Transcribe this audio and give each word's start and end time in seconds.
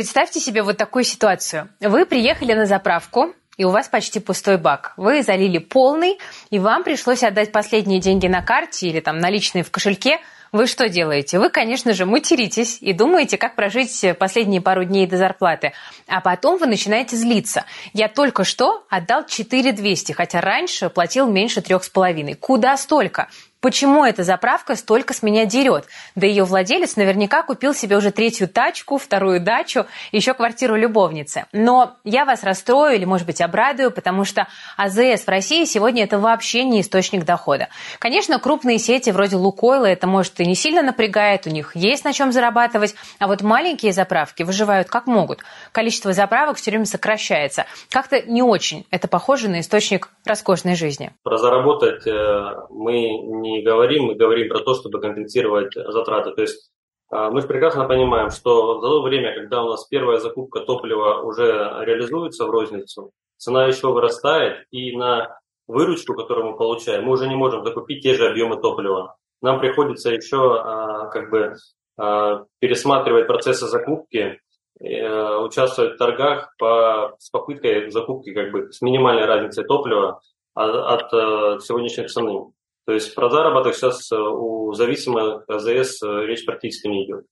Представьте 0.00 0.40
себе 0.40 0.62
вот 0.62 0.78
такую 0.78 1.04
ситуацию. 1.04 1.68
Вы 1.78 2.06
приехали 2.06 2.54
на 2.54 2.64
заправку, 2.64 3.34
и 3.58 3.66
у 3.66 3.68
вас 3.68 3.86
почти 3.86 4.18
пустой 4.18 4.56
бак. 4.56 4.94
Вы 4.96 5.22
залили 5.22 5.58
полный, 5.58 6.18
и 6.48 6.58
вам 6.58 6.84
пришлось 6.84 7.22
отдать 7.22 7.52
последние 7.52 8.00
деньги 8.00 8.26
на 8.26 8.40
карте 8.40 8.88
или 8.88 9.00
там 9.00 9.18
наличные 9.18 9.62
в 9.62 9.70
кошельке– 9.70 10.18
вы 10.52 10.66
что 10.66 10.88
делаете? 10.88 11.38
Вы, 11.38 11.48
конечно 11.48 11.94
же, 11.94 12.06
материтесь 12.06 12.78
и 12.80 12.92
думаете, 12.92 13.38
как 13.38 13.54
прожить 13.54 14.04
последние 14.18 14.60
пару 14.60 14.84
дней 14.84 15.06
до 15.06 15.16
зарплаты. 15.16 15.72
А 16.08 16.20
потом 16.20 16.58
вы 16.58 16.66
начинаете 16.66 17.16
злиться. 17.16 17.64
Я 17.92 18.08
только 18.08 18.42
что 18.42 18.84
отдал 18.90 19.24
4 19.24 19.72
200, 19.72 20.10
хотя 20.10 20.40
раньше 20.40 20.90
платил 20.90 21.30
меньше 21.30 21.60
трех 21.60 21.84
с 21.84 21.88
половиной. 21.88 22.34
Куда 22.34 22.76
столько? 22.76 23.28
Почему 23.60 24.06
эта 24.06 24.24
заправка 24.24 24.74
столько 24.74 25.12
с 25.12 25.22
меня 25.22 25.44
дерет? 25.44 25.84
Да 26.14 26.26
ее 26.26 26.44
владелец 26.44 26.96
наверняка 26.96 27.42
купил 27.42 27.74
себе 27.74 27.98
уже 27.98 28.10
третью 28.10 28.48
тачку, 28.48 28.96
вторую 28.96 29.38
дачу, 29.38 29.84
еще 30.12 30.32
квартиру 30.32 30.76
любовницы. 30.76 31.44
Но 31.52 31.96
я 32.04 32.24
вас 32.24 32.42
расстрою 32.42 32.96
или, 32.96 33.04
может 33.04 33.26
быть, 33.26 33.42
обрадую, 33.42 33.90
потому 33.90 34.24
что 34.24 34.48
АЗС 34.78 35.24
в 35.24 35.28
России 35.28 35.64
сегодня 35.66 36.04
это 36.04 36.18
вообще 36.18 36.64
не 36.64 36.80
источник 36.80 37.26
дохода. 37.26 37.68
Конечно, 37.98 38.38
крупные 38.38 38.78
сети 38.78 39.10
вроде 39.10 39.36
Лукойла 39.36 39.84
это, 39.84 40.06
может, 40.06 40.40
и 40.40 40.46
не 40.46 40.54
сильно 40.54 40.80
напрягает, 40.80 41.46
у 41.46 41.50
них 41.50 41.76
есть 41.76 42.04
на 42.04 42.14
чем 42.14 42.32
зарабатывать, 42.32 42.94
а 43.18 43.26
вот 43.26 43.42
маленькие 43.42 43.92
заправки 43.92 44.42
выживают 44.42 44.88
как 44.88 45.06
могут. 45.06 45.40
Количество 45.72 46.14
заправок 46.14 46.56
все 46.56 46.70
время 46.70 46.86
сокращается. 46.86 47.66
Как-то 47.90 48.22
не 48.22 48.42
очень 48.42 48.86
это 48.90 49.06
похоже 49.06 49.50
на 49.50 49.60
источник 49.60 50.08
роскошной 50.24 50.76
жизни. 50.76 51.10
Про 51.22 51.36
заработать 51.36 52.06
э, 52.06 52.56
мы 52.70 52.94
не 53.40 53.49
не 53.50 53.62
говорим, 53.62 54.04
мы 54.04 54.14
говорим 54.14 54.48
про 54.48 54.60
то, 54.60 54.74
чтобы 54.74 55.00
компенсировать 55.00 55.74
затраты. 55.74 56.32
То 56.32 56.42
есть 56.42 56.70
а, 57.10 57.30
мы 57.30 57.40
же 57.40 57.48
прекрасно 57.48 57.86
понимаем, 57.86 58.30
что 58.30 58.80
за 58.80 58.86
то 58.86 59.02
время, 59.02 59.34
когда 59.34 59.62
у 59.62 59.68
нас 59.68 59.86
первая 59.88 60.18
закупка 60.18 60.60
топлива 60.60 61.22
уже 61.22 61.46
реализуется 61.84 62.46
в 62.46 62.50
розницу, 62.50 63.12
цена 63.36 63.66
еще 63.66 63.88
вырастает, 63.88 64.66
и 64.70 64.96
на 64.96 65.38
выручку, 65.66 66.14
которую 66.14 66.52
мы 66.52 66.56
получаем, 66.56 67.04
мы 67.04 67.12
уже 67.12 67.28
не 67.28 67.36
можем 67.36 67.64
закупить 67.64 68.02
те 68.02 68.14
же 68.14 68.28
объемы 68.28 68.60
топлива. 68.60 69.16
Нам 69.42 69.60
приходится 69.60 70.10
еще 70.10 70.60
а, 70.60 71.06
как 71.08 71.30
бы 71.30 71.54
а, 71.98 72.44
пересматривать 72.60 73.26
процессы 73.26 73.66
закупки, 73.66 74.40
э, 74.80 75.36
участвовать 75.38 75.94
в 75.94 75.98
торгах 75.98 76.54
по, 76.58 77.14
с 77.18 77.30
попыткой 77.30 77.90
закупки 77.90 78.32
как 78.32 78.52
бы 78.52 78.72
с 78.72 78.80
минимальной 78.80 79.26
разницей 79.26 79.64
топлива 79.64 80.20
от, 80.54 80.74
от 80.74 81.12
э, 81.12 81.60
сегодняшней 81.60 82.08
цены. 82.08 82.52
То 82.86 82.92
есть 82.92 83.14
про 83.14 83.30
заработок 83.30 83.74
сейчас 83.74 84.10
э, 84.10 84.16
у 84.16 84.72
зависимых 84.72 85.44
АЗС 85.48 86.02
э, 86.02 86.26
речь 86.26 86.44
практически 86.44 86.88
не 86.88 87.04
идет. 87.04 87.26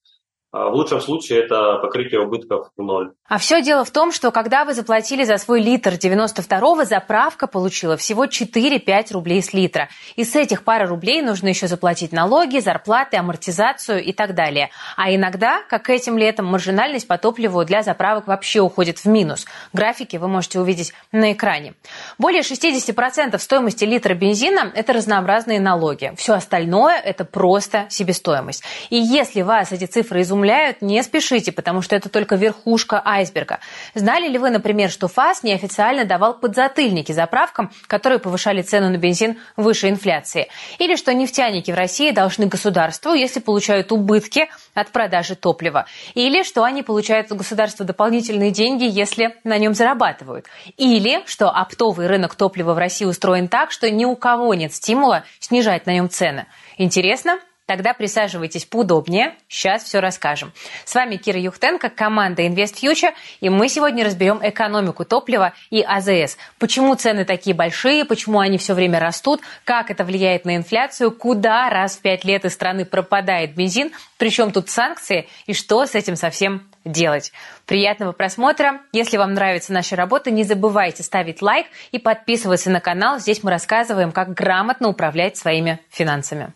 А 0.50 0.70
в 0.70 0.74
лучшем 0.74 1.02
случае 1.02 1.44
это 1.44 1.76
покрытие 1.82 2.22
убытков 2.22 2.70
в 2.74 2.82
ноль. 2.82 3.12
А 3.28 3.36
все 3.36 3.60
дело 3.60 3.84
в 3.84 3.90
том, 3.90 4.12
что 4.12 4.30
когда 4.30 4.64
вы 4.64 4.72
заплатили 4.72 5.24
за 5.24 5.36
свой 5.36 5.60
литр 5.60 5.90
92-го, 5.90 6.84
заправка 6.84 7.46
получила 7.46 7.98
всего 7.98 8.24
4-5 8.24 9.12
рублей 9.12 9.42
с 9.42 9.52
литра. 9.52 9.90
И 10.16 10.24
с 10.24 10.34
этих 10.34 10.64
пары 10.64 10.86
рублей 10.86 11.20
нужно 11.20 11.48
еще 11.48 11.66
заплатить 11.66 12.12
налоги, 12.12 12.60
зарплаты, 12.60 13.18
амортизацию 13.18 14.02
и 14.02 14.14
так 14.14 14.34
далее. 14.34 14.70
А 14.96 15.14
иногда, 15.14 15.60
как 15.68 15.90
этим 15.90 16.16
летом, 16.16 16.46
маржинальность 16.46 17.06
по 17.06 17.18
топливу 17.18 17.62
для 17.66 17.82
заправок 17.82 18.26
вообще 18.26 18.60
уходит 18.60 18.96
в 19.00 19.04
минус. 19.04 19.44
Графики 19.74 20.16
вы 20.16 20.28
можете 20.28 20.60
увидеть 20.60 20.94
на 21.12 21.32
экране. 21.32 21.74
Более 22.16 22.40
60% 22.40 23.36
стоимости 23.36 23.84
литра 23.84 24.14
бензина– 24.14 24.72
это 24.74 24.94
разнообразные 24.94 25.60
налоги. 25.60 26.14
Все 26.16 26.32
остальное– 26.32 26.98
это 27.04 27.26
просто 27.26 27.84
себестоимость. 27.90 28.64
И 28.88 28.96
если 28.96 29.42
вас 29.42 29.72
эти 29.72 29.84
цифры 29.84 30.22
изумляют, 30.22 30.37
изумляют, 30.38 30.82
не 30.82 31.02
спешите, 31.02 31.50
потому 31.50 31.82
что 31.82 31.96
это 31.96 32.08
только 32.08 32.36
верхушка 32.36 33.02
айсберга. 33.04 33.58
Знали 33.94 34.28
ли 34.28 34.38
вы, 34.38 34.50
например, 34.50 34.88
что 34.88 35.08
ФАС 35.08 35.42
неофициально 35.42 36.04
давал 36.04 36.38
подзатыльники 36.38 37.10
заправкам, 37.10 37.72
которые 37.88 38.20
повышали 38.20 38.62
цену 38.62 38.88
на 38.88 38.98
бензин 38.98 39.38
выше 39.56 39.88
инфляции? 39.88 40.48
Или 40.78 40.94
что 40.94 41.12
нефтяники 41.12 41.72
в 41.72 41.74
России 41.74 42.12
должны 42.12 42.46
государству, 42.46 43.14
если 43.14 43.40
получают 43.40 43.90
убытки 43.90 44.48
от 44.74 44.90
продажи 44.90 45.34
топлива? 45.34 45.86
Или 46.14 46.44
что 46.44 46.62
они 46.62 46.84
получают 46.84 47.32
от 47.32 47.38
государства 47.38 47.84
дополнительные 47.84 48.52
деньги, 48.52 48.84
если 48.84 49.34
на 49.42 49.58
нем 49.58 49.74
зарабатывают? 49.74 50.46
Или 50.76 51.22
что 51.26 51.50
оптовый 51.50 52.06
рынок 52.06 52.36
топлива 52.36 52.74
в 52.74 52.78
России 52.78 53.06
устроен 53.06 53.48
так, 53.48 53.72
что 53.72 53.90
ни 53.90 54.04
у 54.04 54.14
кого 54.14 54.54
нет 54.54 54.72
стимула 54.72 55.24
снижать 55.40 55.86
на 55.86 55.94
нем 55.94 56.08
цены? 56.08 56.46
Интересно? 56.76 57.40
Тогда 57.68 57.92
присаживайтесь 57.92 58.64
поудобнее. 58.64 59.34
Сейчас 59.46 59.84
все 59.84 60.00
расскажем. 60.00 60.54
С 60.86 60.94
вами 60.94 61.16
Кира 61.16 61.38
Юхтенко, 61.38 61.90
команда 61.90 62.40
Invest 62.40 62.76
Future, 62.82 63.12
и 63.42 63.50
мы 63.50 63.68
сегодня 63.68 64.06
разберем 64.06 64.40
экономику 64.42 65.04
топлива 65.04 65.52
и 65.68 65.82
АЗС. 65.82 66.38
Почему 66.58 66.94
цены 66.94 67.26
такие 67.26 67.54
большие, 67.54 68.06
почему 68.06 68.38
они 68.38 68.56
все 68.56 68.72
время 68.72 69.00
растут, 69.00 69.42
как 69.64 69.90
это 69.90 70.04
влияет 70.04 70.46
на 70.46 70.56
инфляцию, 70.56 71.10
куда 71.10 71.68
раз 71.68 71.98
в 71.98 72.00
пять 72.00 72.24
лет 72.24 72.46
из 72.46 72.54
страны 72.54 72.86
пропадает 72.86 73.54
бензин, 73.54 73.92
причем 74.16 74.50
тут 74.50 74.70
санкции 74.70 75.28
и 75.44 75.52
что 75.52 75.84
с 75.84 75.94
этим 75.94 76.16
совсем 76.16 76.66
делать. 76.86 77.32
Приятного 77.66 78.12
просмотра. 78.12 78.80
Если 78.92 79.18
вам 79.18 79.34
нравится 79.34 79.74
наша 79.74 79.94
работа, 79.94 80.30
не 80.30 80.44
забывайте 80.44 81.02
ставить 81.02 81.42
лайк 81.42 81.66
и 81.92 81.98
подписываться 81.98 82.70
на 82.70 82.80
канал. 82.80 83.18
Здесь 83.18 83.42
мы 83.42 83.50
рассказываем, 83.50 84.10
как 84.10 84.32
грамотно 84.32 84.88
управлять 84.88 85.36
своими 85.36 85.80
финансами. 85.90 86.54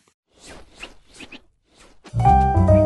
Bye. 2.14 2.81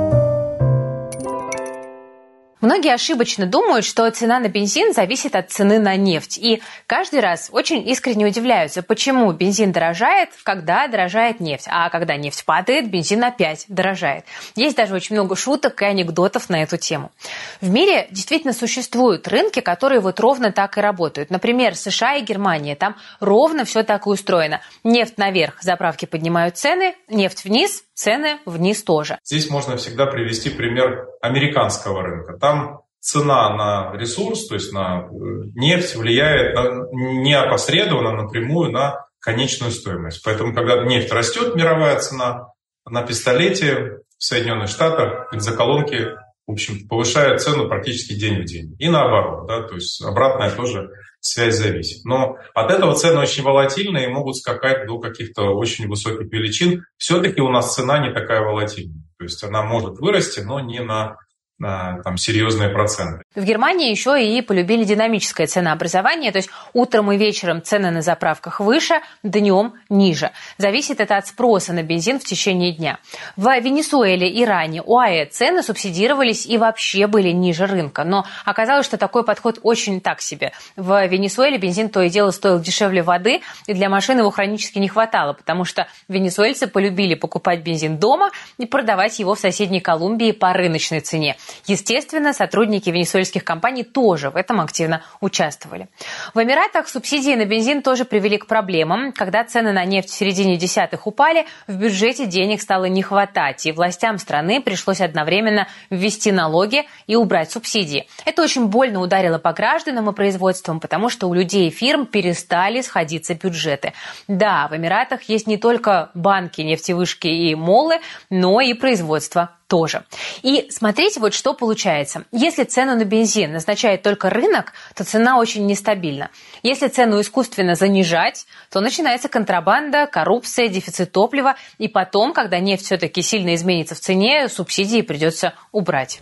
Многие 2.66 2.94
ошибочно 2.94 3.47
думают, 3.47 3.84
что 3.84 4.10
цена 4.10 4.41
на 4.41 4.49
бензин 4.49 4.93
зависит 4.93 5.37
от 5.37 5.53
цены 5.53 5.78
на 5.78 5.94
нефть. 5.94 6.37
И 6.37 6.60
каждый 6.88 7.21
раз 7.21 7.49
очень 7.53 7.88
искренне 7.88 8.27
удивляются, 8.27 8.82
почему 8.82 9.31
бензин 9.31 9.71
дорожает, 9.71 10.31
когда 10.43 10.88
дорожает 10.88 11.38
нефть. 11.38 11.66
А 11.71 11.88
когда 11.91 12.16
нефть 12.16 12.44
падает, 12.44 12.91
бензин 12.91 13.22
опять 13.22 13.66
дорожает. 13.69 14.25
Есть 14.56 14.76
даже 14.76 14.97
очень 14.97 15.15
много 15.15 15.37
шуток 15.37 15.81
и 15.81 15.84
анекдотов 15.84 16.50
на 16.50 16.60
эту 16.60 16.76
тему. 16.76 17.12
В 17.60 17.71
мире 17.71 18.09
действительно 18.10 18.53
существуют 18.53 19.28
рынки, 19.28 19.60
которые 19.60 20.00
вот 20.00 20.19
ровно 20.19 20.50
так 20.50 20.76
и 20.76 20.81
работают. 20.81 21.31
Например, 21.31 21.76
США 21.76 22.16
и 22.16 22.22
Германия. 22.22 22.75
Там 22.75 22.97
ровно 23.21 23.65
все 23.65 23.84
так 23.84 24.09
и 24.09 24.10
устроено. 24.10 24.60
Нефть 24.82 25.19
наверх, 25.19 25.62
заправки 25.62 26.05
поднимают 26.05 26.56
цены, 26.56 26.97
нефть 27.09 27.44
вниз, 27.44 27.84
цены 27.94 28.38
вниз 28.44 28.82
тоже. 28.82 29.19
Здесь 29.25 29.50
можно 29.50 29.76
всегда 29.76 30.06
привести 30.06 30.50
пример 30.50 31.09
американского 31.26 32.03
рынка. 32.03 32.37
Там 32.38 32.81
цена 33.00 33.54
на 33.54 33.97
ресурс, 33.97 34.48
то 34.48 34.54
есть 34.54 34.72
на 34.72 35.09
э, 35.09 35.09
нефть, 35.54 35.97
влияет 35.97 36.54
на, 36.54 36.87
не 36.92 37.34
опосредованно 37.34 38.12
напрямую 38.22 38.72
на 38.72 39.06
конечную 39.20 39.72
стоимость. 39.72 40.22
Поэтому, 40.25 40.54
когда 40.54 40.82
нефть 40.84 41.12
растет, 41.12 41.54
мировая 41.54 41.98
цена, 41.98 42.48
на 42.88 43.03
пистолете 43.03 44.00
в 44.19 44.25
Соединенных 44.25 44.69
Штатах 44.69 45.32
бензоколонки 45.32 46.16
в 46.47 46.53
общем, 46.53 46.87
повышают 46.87 47.43
цену 47.43 47.69
практически 47.69 48.14
день 48.14 48.43
в 48.43 48.44
день. 48.44 48.76
И 48.78 48.88
наоборот, 48.88 49.48
да, 49.48 49.62
то 49.62 49.75
есть 49.75 50.00
обратная 50.03 50.50
тоже 50.50 50.91
связь 51.19 51.56
зависит. 51.56 52.04
Но 52.04 52.37
от 52.54 52.70
этого 52.70 52.94
цены 52.94 53.20
очень 53.20 53.43
волатильные 53.43 54.04
и 54.04 54.12
могут 54.12 54.37
скакать 54.37 54.87
до 54.87 55.00
каких-то 55.00 55.56
очень 55.56 55.88
высоких 55.88 56.31
величин. 56.31 56.84
Все-таки 56.97 57.41
у 57.41 57.48
нас 57.48 57.75
цена 57.75 57.98
не 57.98 58.12
такая 58.12 58.43
волатильная. 58.43 59.03
То 59.19 59.25
есть 59.25 59.43
она 59.43 59.62
может 59.62 59.99
вырасти, 59.99 60.41
но 60.41 60.60
не 60.60 60.81
на 60.81 61.19
там, 61.59 62.17
серьезные 62.17 62.69
проценты. 62.69 63.22
В 63.34 63.43
Германии 63.43 63.91
еще 63.91 64.22
и 64.22 64.43
полюбили 64.43 64.84
динамическое 64.84 65.47
ценообразование, 65.47 66.31
то 66.31 66.39
есть 66.39 66.50
утром 66.75 67.11
и 67.12 67.17
вечером 67.17 67.62
цены 67.62 67.91
на 67.91 68.03
заправках 68.03 68.61
выше, 68.61 68.97
днем 69.22 69.75
ниже. 69.89 70.33
Зависит 70.59 71.00
это 71.00 71.17
от 71.17 71.27
спроса 71.27 71.72
на 71.72 71.83
бензин 71.83 72.21
в 72.21 72.25
течение 72.25 72.72
дня. 72.72 72.99
В 73.37 73.59
Венесуэле, 73.59 74.43
Иране, 74.43 74.83
УАЭ 74.83 75.27
цены 75.27 75.62
субсидировались 75.62 76.47
и 76.47 76.59
вообще 76.59 77.06
были 77.06 77.31
ниже 77.31 77.67
рынка. 77.67 78.05
Но 78.05 78.27
оказалось, 78.44 78.84
что 78.84 78.99
такой 78.99 79.25
подход 79.25 79.58
очень 79.62 80.00
так 80.00 80.20
себе. 80.20 80.53
В 80.76 81.06
Венесуэле 81.06 81.56
бензин 81.56 81.88
то 81.88 82.03
и 82.03 82.11
дело 82.11 82.32
стоил 82.32 82.61
дешевле 82.61 83.03
воды, 83.03 83.41
и 83.67 83.73
для 83.73 83.88
машин 83.88 84.19
его 84.19 84.31
хронически 84.31 84.79
не 84.79 84.88
хватало, 84.88 85.32
потому 85.32 85.64
что 85.64 85.88
венесуэльцы 86.08 86.67
полюбили 86.67 87.14
покупать 87.14 87.62
бензин 87.62 87.97
дома 87.99 88.31
и 88.58 88.67
продавать 88.67 89.19
его 89.19 89.35
в 89.35 89.38
соседней 89.38 89.81
Колумбии 89.81 90.32
по 90.32 90.53
рыночной 90.53 91.00
цене. 91.00 91.37
Естественно, 91.66 92.32
сотрудники 92.32 92.90
венесуэльских 92.90 93.44
компаний 93.44 93.84
тоже 93.84 94.31
в 94.31 94.37
этом 94.37 94.60
активно 94.60 95.02
участвовали. 95.20 95.88
В 96.34 96.43
Эмиратах 96.43 96.88
субсидии 96.88 97.34
на 97.34 97.44
бензин 97.44 97.82
тоже 97.82 98.04
привели 98.04 98.38
к 98.38 98.46
проблемам. 98.46 99.12
Когда 99.12 99.44
цены 99.44 99.72
на 99.72 99.84
нефть 99.84 100.10
в 100.10 100.14
середине 100.14 100.56
десятых 100.56 101.06
упали, 101.06 101.46
в 101.66 101.75
бюджете 101.76 102.26
денег 102.26 102.60
стало 102.60 102.87
не 102.87 103.02
хватать, 103.02 103.66
и 103.66 103.72
властям 103.72 104.19
страны 104.19 104.60
пришлось 104.60 105.00
одновременно 105.00 105.69
ввести 105.90 106.32
налоги 106.32 106.87
и 107.06 107.16
убрать 107.16 107.50
субсидии. 107.50 108.08
Это 108.25 108.43
очень 108.43 108.66
больно 108.66 109.00
ударило 109.00 109.38
по 109.38 109.52
гражданам 109.52 110.10
и 110.10 110.12
производствам, 110.12 110.81
потому 110.81 111.08
что 111.08 111.28
у 111.28 111.34
людей 111.34 111.69
и 111.69 111.70
фирм 111.70 112.06
перестали 112.06 112.81
сходиться 112.81 113.34
бюджеты. 113.34 113.93
Да, 114.28 114.69
в 114.69 114.76
Эмиратах 114.76 115.22
есть 115.25 115.46
не 115.46 115.56
только 115.56 116.10
банки, 116.14 116.60
нефтевышки 116.60 117.28
и 117.28 117.54
молы, 117.54 118.00
но 118.31 118.60
и 118.60 118.75
производство 118.75 119.56
тоже. 119.69 120.05
И 120.43 120.69
смотрите, 120.71 121.21
вот 121.21 121.35
что 121.35 121.55
получается. 121.55 122.25
Если 122.33 122.65
цену 122.65 122.95
на 122.97 123.05
бензин 123.05 123.53
назначает 123.53 124.03
только 124.03 124.31
рынок, 124.31 124.73
то 124.95 125.05
цена 125.05 125.39
очень 125.39 125.67
нестабильна. 125.67 126.31
Если 126.63 126.89
цену 126.89 127.21
искусственно 127.21 127.75
занижать, 127.75 128.47
то 128.71 128.81
начинается 128.81 129.29
контрабанда, 129.29 130.07
коррупция, 130.07 130.69
дефицит 130.69 131.13
топлива, 131.13 131.57
и 131.79 131.89
потом, 131.89 132.33
когда 132.33 132.59
нефть 132.59 132.87
все-таки 132.87 133.23
сильно 133.23 133.55
изменится 133.55 133.95
в 133.95 134.01
цене, 134.01 134.49
субсидии 134.49 135.03
придется 135.03 135.55
убрать. 135.73 136.21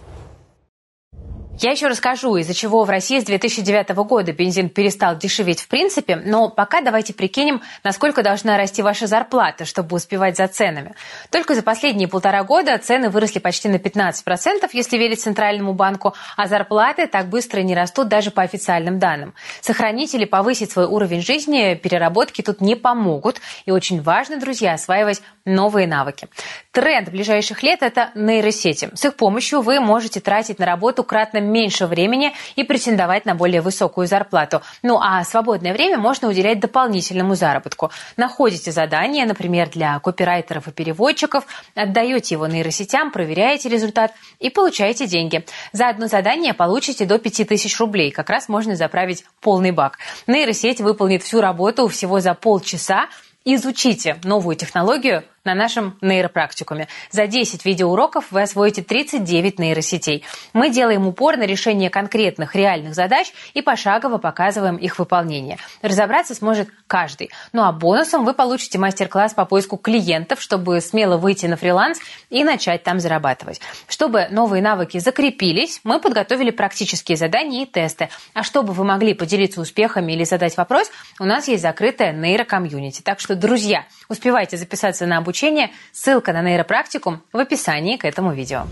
Я 1.61 1.71
еще 1.71 1.87
расскажу, 1.87 2.37
из-за 2.37 2.53
чего 2.53 2.83
в 2.83 2.91
России 2.91 3.21
с 3.21 3.25
2009 3.25 3.91
года 3.91 4.33
бензин 4.33 4.69
перестал 4.69 5.17
дешеветь 5.17 5.61
в 5.61 5.69
принципе, 5.69 6.17
но 6.17 6.49
пока 6.49 6.81
давайте 6.81 7.15
прикинем, 7.15 7.63
насколько 7.85 8.25
должна 8.25 8.57
расти 8.57 8.83
ваша 8.83 9.07
зарплата, 9.07 9.65
чтобы 9.65 9.97
успевать 9.97 10.37
за 10.37 10.49
ценами. 10.49 10.95
Только 11.31 11.55
за 11.55 11.63
последние 11.63 12.09
полтора 12.09 12.43
года 12.43 12.77
цены 12.79 13.09
выросли 13.09 13.39
почти 13.39 13.69
на 13.69 13.77
15%, 13.77 14.69
если 14.73 14.99
верить 14.99 15.23
Центральному 15.23 15.75
банку, 15.75 16.15
а 16.37 16.49
зарплаты 16.49 17.07
так 17.07 17.29
быстро 17.29 17.61
не 17.61 17.75
растут 17.75 18.09
даже 18.09 18.33
по 18.33 18.43
официальным 18.43 18.99
данным. 18.99 19.33
Сохранить 19.61 20.13
или 20.15 20.25
повысить 20.25 20.73
свой 20.73 20.87
уровень 20.87 21.23
жизни 21.23 21.75
переработки 21.75 22.43
тут 22.43 22.61
не 22.61 22.75
помогут, 22.75 23.41
и 23.65 23.71
очень 23.71 24.03
важно, 24.03 24.39
друзья, 24.39 24.75
осваивать 24.75 25.23
новые 25.45 25.87
навыки. 25.87 26.29
Тренд 26.75 27.09
ближайших 27.09 27.63
лет– 27.63 27.79
это 27.83 28.11
нейросети. 28.17 28.91
С 28.95 29.05
их 29.05 29.15
помощью 29.15 29.61
вы 29.61 29.79
можете 29.79 30.19
тратить 30.19 30.59
на 30.59 30.67
работу 30.67 31.05
кратно 31.05 31.39
меньше 31.39 31.87
времени 31.87 32.33
и 32.57 32.65
претендовать 32.65 33.27
на 33.27 33.37
более 33.37 33.61
высокую 33.61 34.09
зарплату. 34.09 34.61
Ну 34.83 34.99
а 35.01 35.23
свободное 35.23 35.73
время 35.73 35.99
можно 35.99 36.29
уделять 36.29 36.59
дополнительному 36.59 37.37
заработку. 37.37 37.93
Находите 38.17 38.73
задание, 38.73 39.25
например, 39.25 39.71
для 39.71 39.97
копирайтеров 40.01 40.67
и 40.67 40.73
переводчиков, 40.73 41.47
отдаете 41.77 42.35
его 42.35 42.49
нейросетям, 42.49 43.13
проверяете 43.13 43.69
результат 43.69 44.13
и 44.41 44.51
получаете 44.51 45.07
деньги. 45.07 45.47
За 45.71 45.89
одно 45.89 46.09
задание 46.09 46.55
получите 46.55 47.05
до 47.05 47.21
5000 47.21 47.79
рублей. 47.79 48.11
Как 48.11 48.29
раз 48.29 48.49
можно 48.49 48.75
заправить 48.75 49.25
полный 49.41 49.71
бак. 49.71 49.99
Нейросеть 50.27 50.81
выполнит 50.81 51.23
всю 51.23 51.41
работу 51.41 51.87
всего 51.87 52.19
за 52.19 52.35
полчаса. 52.35 53.07
Изучите 53.45 54.17
новую 54.25 54.57
технологию– 54.57 55.23
на 55.45 55.55
нашем 55.55 55.99
нейропрактикуме. 56.01 56.89
За 57.11 57.27
10 57.27 57.65
видеоуроков 57.65 58.33
вы 58.33 58.43
освоите 58.43 58.83
39 58.83 59.59
нейросетей. 59.59 60.25
Мы 60.55 60.71
делаем 60.71 61.07
упор 61.07 61.37
на 61.37 61.45
решение 61.45 61.91
конкретных 61.91 62.55
реальных 62.55 62.95
задач 62.95 63.33
и 63.53 63.61
пошагово 63.61 64.19
показываем 64.19 64.77
их 64.77 64.99
выполнение. 64.99 65.59
Разобраться 65.83 66.35
сможет 66.35 66.71
каждый. 66.87 67.31
Ну 67.53 67.63
а 67.63 67.73
бонусом 67.73 68.25
вы 68.25 68.33
получите 68.33 68.79
мастер-класс 68.79 69.35
по 69.35 69.45
поиску 69.45 69.77
клиентов, 69.77 70.41
чтобы 70.41 70.81
смело 70.81 71.19
выйти 71.19 71.47
на 71.47 71.57
фриланс 71.57 71.99
и 72.31 72.43
начать 72.43 72.83
там 72.83 72.99
зарабатывать. 72.99 73.61
Чтобы 73.87 74.29
новые 74.31 74.63
навыки 74.63 74.99
закрепились, 74.99 75.81
мы 75.85 76.01
подготовили 76.01 76.53
практические 76.53 77.19
задания 77.19 77.65
и 77.65 77.67
тесты. 77.67 78.09
А 78.33 78.43
чтобы 78.43 78.73
вы 78.73 78.85
могли 78.85 79.13
поделиться 79.13 79.61
успехами 79.61 80.13
или 80.13 80.25
задать 80.25 80.57
вопрос, 80.57 80.91
у 81.21 81.25
нас 81.25 81.49
есть 81.49 81.63
закрытая 81.63 82.13
нейрокомьюнити. 82.13 83.03
Так 83.03 83.21
что, 83.21 83.35
друзья, 83.35 83.85
успевайте 84.09 84.57
записаться 84.57 85.05
на 85.07 85.19
обучение 85.19 85.34
обучения. 85.35 85.71
Ссылка 85.93 86.33
на 86.33 86.43
нейропрактикум 86.43 87.21
в 87.33 87.39
описании 87.39 87.97
к 87.97 88.05
этому 88.05 88.33
видео. 88.33 88.67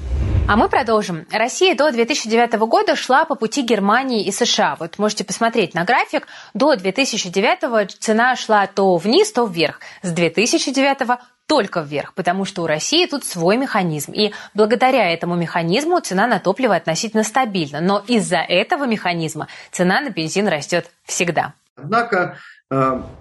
А 0.49 0.57
мы 0.57 0.69
продолжим. 0.69 1.27
Россия 1.33 1.75
до 1.75 1.91
2009 1.91 2.55
года 2.69 2.95
шла 2.95 3.25
по 3.25 3.35
пути 3.35 3.63
Германии 3.63 4.25
и 4.25 4.33
США. 4.33 4.77
Вот 4.79 4.99
можете 4.99 5.25
посмотреть 5.25 5.75
на 5.75 5.85
график. 5.85 6.27
До 6.55 6.77
2009 6.77 7.97
цена 7.99 8.37
шла 8.37 8.67
то 8.67 8.97
вниз, 8.97 9.33
то 9.33 9.47
вверх. 9.47 9.81
С 10.03 10.13
2009 10.13 11.19
только 11.47 11.81
вверх, 11.81 12.15
потому 12.15 12.45
что 12.45 12.63
у 12.63 12.67
России 12.67 13.07
тут 13.07 13.25
свой 13.25 13.57
механизм. 13.57 14.13
И 14.13 14.33
благодаря 14.55 15.13
этому 15.13 15.35
механизму 15.35 16.01
цена 16.01 16.27
на 16.27 16.39
топливо 16.39 16.77
относительно 16.77 17.25
стабильна. 17.25 17.81
Но 17.81 18.03
из-за 18.07 18.39
этого 18.39 18.85
механизма 18.85 19.49
цена 19.73 20.01
на 20.01 20.11
бензин 20.11 20.49
растет 20.49 20.91
всегда. 21.05 21.55
Однако 21.77 22.39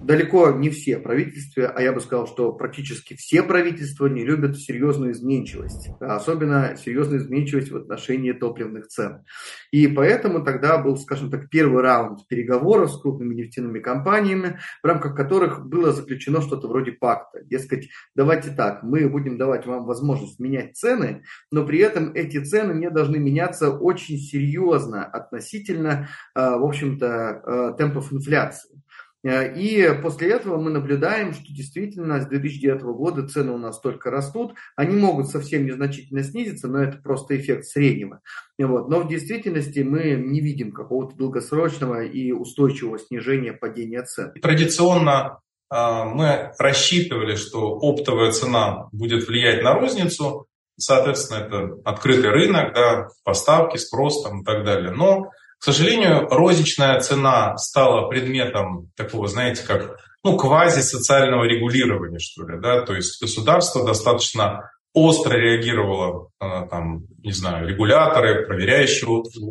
далеко 0.02 0.52
не 0.52 0.70
все 0.70 0.98
правительства, 0.98 1.68
а 1.68 1.82
я 1.82 1.92
бы 1.92 2.00
сказал, 2.00 2.26
что 2.26 2.54
практически 2.54 3.16
все 3.16 3.44
правительства 3.44 4.08
не 4.08 4.24
любят 4.24 4.58
серьезную 4.58 5.12
изменчивость, 5.12 5.90
особенно 6.00 6.78
серьезную 6.78 7.22
изменчивость 7.22 7.70
в 7.70 7.76
отношении 7.76 8.32
топливных 8.32 8.88
цен. 8.88 9.26
И 9.72 9.88
поэтому 9.88 10.46
тогда 10.46 10.78
был, 10.78 10.96
скажем 10.96 11.30
так, 11.30 11.50
первый 11.50 11.82
раунд 11.84 12.28
переговоров 12.30 12.92
с 12.92 13.02
крупными 13.02 13.36
нефтяными 13.36 13.80
компаниями, 13.80 14.60
в 14.82 14.88
рамках 14.88 15.18
которых 15.18 15.66
было 15.66 15.92
заключено 15.92 16.42
что-то 16.42 16.70
вроде 16.70 16.94
пакта. 16.94 17.44
Дескать, 17.44 17.90
давайте 18.16 18.52
так, 18.52 18.84
мы 18.84 19.10
будем 19.10 19.38
давать 19.38 19.66
вам 19.66 19.86
возможность 19.86 20.40
менять 20.40 20.78
цены, 20.78 21.24
но 21.52 21.66
при 21.66 21.80
этом 21.80 22.14
эти 22.14 22.42
цены 22.42 22.72
не 22.72 22.90
должны 22.90 23.18
меняться 23.18 23.70
очень 23.70 24.18
серьезно 24.18 25.04
относительно, 25.04 26.08
э, 26.36 26.40
в 26.40 26.64
общем-то, 26.64 27.06
э, 27.06 27.78
темпов 27.78 28.14
инфляции. 28.14 28.82
Э, 29.24 29.54
и 29.56 29.88
после 30.02 30.32
этого 30.32 30.58
мы 30.60 30.72
наблюдаем, 30.72 31.34
что 31.34 31.54
действительно 31.54 32.22
с 32.22 32.28
2009 32.28 32.82
года 32.82 33.28
цены 33.28 33.52
у 33.52 33.58
нас 33.58 33.80
только 33.80 34.10
растут. 34.10 34.54
Они 34.76 34.96
могут 34.96 35.30
совсем 35.30 35.66
незначительно 35.66 36.24
снизиться, 36.24 36.68
но 36.68 36.80
это 36.84 36.98
просто 36.98 37.38
эффект 37.38 37.66
среднего. 37.66 38.22
Вот. 38.60 38.90
Но 38.90 39.02
в 39.02 39.08
действительности 39.08 39.80
мы 39.80 40.14
не 40.14 40.40
видим 40.40 40.72
какого-то 40.72 41.16
долгосрочного 41.16 42.04
и 42.04 42.32
устойчивого 42.32 43.00
снижения 43.00 43.54
падения 43.54 44.04
цен. 44.04 44.34
Традиционно 44.42 45.40
э, 45.72 45.76
мы 45.76 46.54
рассчитывали, 46.58 47.36
что 47.36 47.78
оптовая 47.80 48.32
цена 48.32 48.90
будет 48.92 49.28
влиять 49.28 49.64
на 49.64 49.74
розницу, 49.74 50.48
соответственно, 50.78 51.40
это 51.40 51.82
открытый 51.86 52.32
рынок, 52.32 52.74
да, 52.74 53.08
поставки, 53.24 53.78
спрос 53.78 54.24
там, 54.24 54.42
и 54.42 54.44
так 54.44 54.66
далее. 54.66 54.92
Но 54.92 55.30
к 55.62 55.64
сожалению, 55.64 56.28
розничная 56.28 57.00
цена 57.02 57.56
стала 57.56 58.08
предметом 58.08 58.90
такого, 58.96 59.28
знаете, 59.28 59.64
как 59.64 59.96
ну, 60.24 60.36
квази-социального 60.36 61.44
регулирования, 61.44 62.18
что 62.18 62.48
ли, 62.48 62.60
да, 62.60 62.82
то 62.82 62.96
есть 62.96 63.22
государство 63.22 63.86
достаточно 63.86 64.72
остро 64.94 65.36
реагировало, 65.36 66.30
э, 66.40 66.46
там, 66.68 67.04
не 67.20 67.32
знаю, 67.32 67.68
регуляторы, 67.68 68.48
проверяющие 68.48 69.08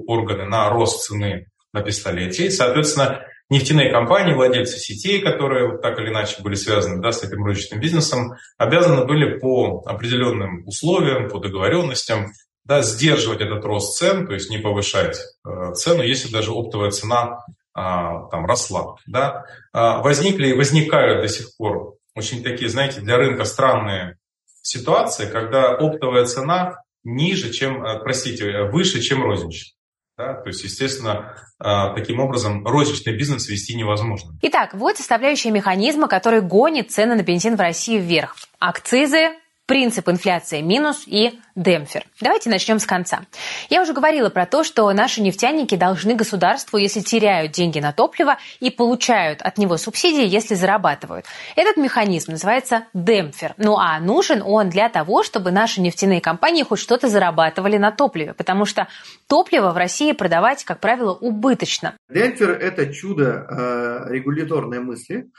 органы 0.09 0.47
на 0.47 0.69
рост 0.69 1.05
цены 1.05 1.47
на 1.73 1.81
пистолете. 1.81 2.47
И, 2.47 2.51
соответственно, 2.51 3.21
нефтяные 3.49 3.93
компании, 3.93 4.35
владельцы 4.35 4.79
сетей, 4.79 5.21
которые 5.21 5.79
так 5.79 5.97
или 6.01 6.09
иначе 6.09 6.43
были 6.43 6.57
связаны 6.57 7.01
да, 7.01 7.13
с 7.13 7.23
этим 7.23 7.45
розничным 7.45 7.79
бизнесом, 7.79 8.33
обязаны 8.59 9.05
были 9.05 9.39
по 9.39 9.85
определенным 9.87 10.67
условиям, 10.67 11.29
по 11.29 11.39
договоренностям 11.39 12.33
да, 12.71 12.83
сдерживать 12.83 13.41
этот 13.41 13.65
рост 13.65 13.99
цен, 13.99 14.29
то 14.29 14.33
есть 14.33 14.49
не 14.49 14.59
повышать 14.59 15.19
э, 15.45 15.73
цену, 15.75 16.05
если 16.05 16.31
даже 16.31 16.53
оптовая 16.53 16.93
цена 16.93 17.45
а, 17.75 18.29
там 18.29 18.47
росла. 18.47 18.95
Да. 19.09 19.45
А, 19.73 20.01
возникли 20.03 20.51
и 20.51 20.53
возникают 20.53 21.21
до 21.21 21.27
сих 21.27 21.57
пор 21.57 21.97
очень 22.15 22.45
такие, 22.45 22.71
знаете, 22.71 23.01
для 23.01 23.17
рынка 23.17 23.45
странные 23.45 24.19
ситуации, 24.63 25.27
когда 25.27 25.73
оптовая 25.73 26.27
цена 26.27 26.77
ниже, 27.03 27.51
чем, 27.51 27.85
э, 27.85 27.99
простите, 28.05 28.63
выше, 28.71 29.01
чем 29.01 29.25
розничная. 29.25 29.75
Да? 30.17 30.35
То 30.35 30.51
есть, 30.51 30.63
естественно, 30.63 31.35
а, 31.59 31.93
таким 31.95 32.21
образом 32.21 32.65
розничный 32.65 33.17
бизнес 33.17 33.49
вести 33.49 33.75
невозможно. 33.75 34.39
Итак, 34.43 34.75
вот 34.75 34.97
составляющая 34.97 35.51
механизма, 35.51 36.07
который 36.07 36.41
гонит 36.41 36.93
цены 36.93 37.17
на 37.17 37.23
бензин 37.25 37.57
в 37.57 37.61
России 37.61 37.99
вверх. 37.99 38.37
Акцизы, 38.61 39.31
принцип 39.71 40.09
инфляции 40.09 40.63
минус 40.63 41.05
и 41.07 41.39
демпфер. 41.55 42.03
Давайте 42.21 42.51
начнем 42.51 42.81
с 42.81 42.87
конца. 42.87 43.21
Я 43.69 43.83
уже 43.83 43.93
говорила 43.93 44.29
про 44.29 44.45
то, 44.45 44.65
что 44.65 44.93
наши 44.93 45.23
нефтяники 45.23 45.77
должны 45.77 46.17
государству, 46.17 46.77
если 46.77 46.99
теряют 46.99 47.53
деньги 47.53 47.79
на 47.79 47.93
топливо, 47.93 48.39
и 48.59 48.71
получают 48.71 49.41
от 49.43 49.59
него 49.59 49.77
субсидии, 49.77 50.27
если 50.27 50.57
зарабатывают. 50.57 51.27
Этот 51.55 51.77
механизм 51.77 52.33
называется 52.33 52.87
демпфер. 52.95 53.55
Ну 53.59 53.77
а 53.77 54.01
нужен 54.01 54.43
он 54.45 54.71
для 54.71 54.89
того, 54.89 55.23
чтобы 55.23 55.53
наши 55.53 55.81
нефтяные 55.81 56.21
компании 56.21 56.65
хоть 56.65 56.81
что-то 56.81 57.09
зарабатывали 57.09 57.77
на 57.77 57.93
топливе, 57.93 58.35
потому 58.35 58.65
что 58.65 58.89
топливо 59.29 59.71
в 59.71 59.77
России 59.77 60.11
продавать, 60.11 60.65
как 60.65 60.81
правило, 60.81 61.13
убыточно. 61.13 61.95
Демпфер– 62.09 62.51
это 62.61 62.93
чудо 62.93 63.47
э, 63.49 64.13
регуляторной 64.15 64.81
мысли, 64.81 65.31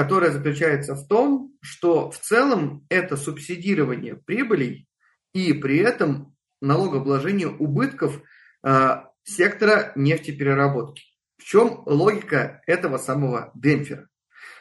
которая 0.00 0.30
заключается 0.30 0.94
в 0.94 1.06
том, 1.08 1.52
что 1.60 2.10
в 2.10 2.18
целом 2.18 2.86
это 2.88 3.18
субсидирование 3.18 4.16
прибылей 4.16 4.88
и 5.34 5.52
при 5.52 5.76
этом 5.76 6.34
налогообложение 6.62 7.48
убытков 7.48 8.18
э, 8.64 8.96
сектора 9.24 9.92
нефтепереработки. 9.96 11.02
В 11.36 11.44
чем 11.44 11.82
логика 11.84 12.62
этого 12.66 12.96
самого 12.96 13.52
демпфера? 13.54 14.08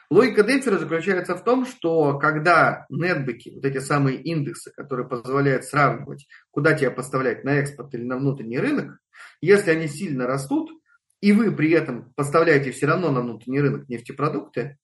Логика 0.10 0.44
демпфера 0.44 0.78
заключается 0.78 1.36
в 1.36 1.44
том, 1.46 1.66
что 1.66 2.20
когда 2.20 2.86
нетбеки, 2.90 3.54
вот 3.56 3.64
эти 3.64 3.78
самые 3.78 4.22
индексы, 4.22 4.74
которые 4.76 5.08
позволяют 5.08 5.64
сравнивать, 5.64 6.28
куда 6.52 6.74
тебя 6.74 6.92
поставлять 6.92 7.46
на 7.46 7.60
экспорт 7.60 7.94
или 7.94 8.04
на 8.04 8.18
внутренний 8.18 8.60
рынок, 8.60 9.00
если 9.40 9.72
они 9.72 9.88
сильно 9.88 10.28
растут, 10.28 10.70
и 11.22 11.32
вы 11.32 11.54
при 11.54 11.72
этом 11.72 12.12
поставляете 12.16 12.72
все 12.72 12.88
равно 12.88 13.10
на 13.10 13.22
внутренний 13.22 13.62
рынок 13.62 13.88
нефтепродукты, 13.88 14.78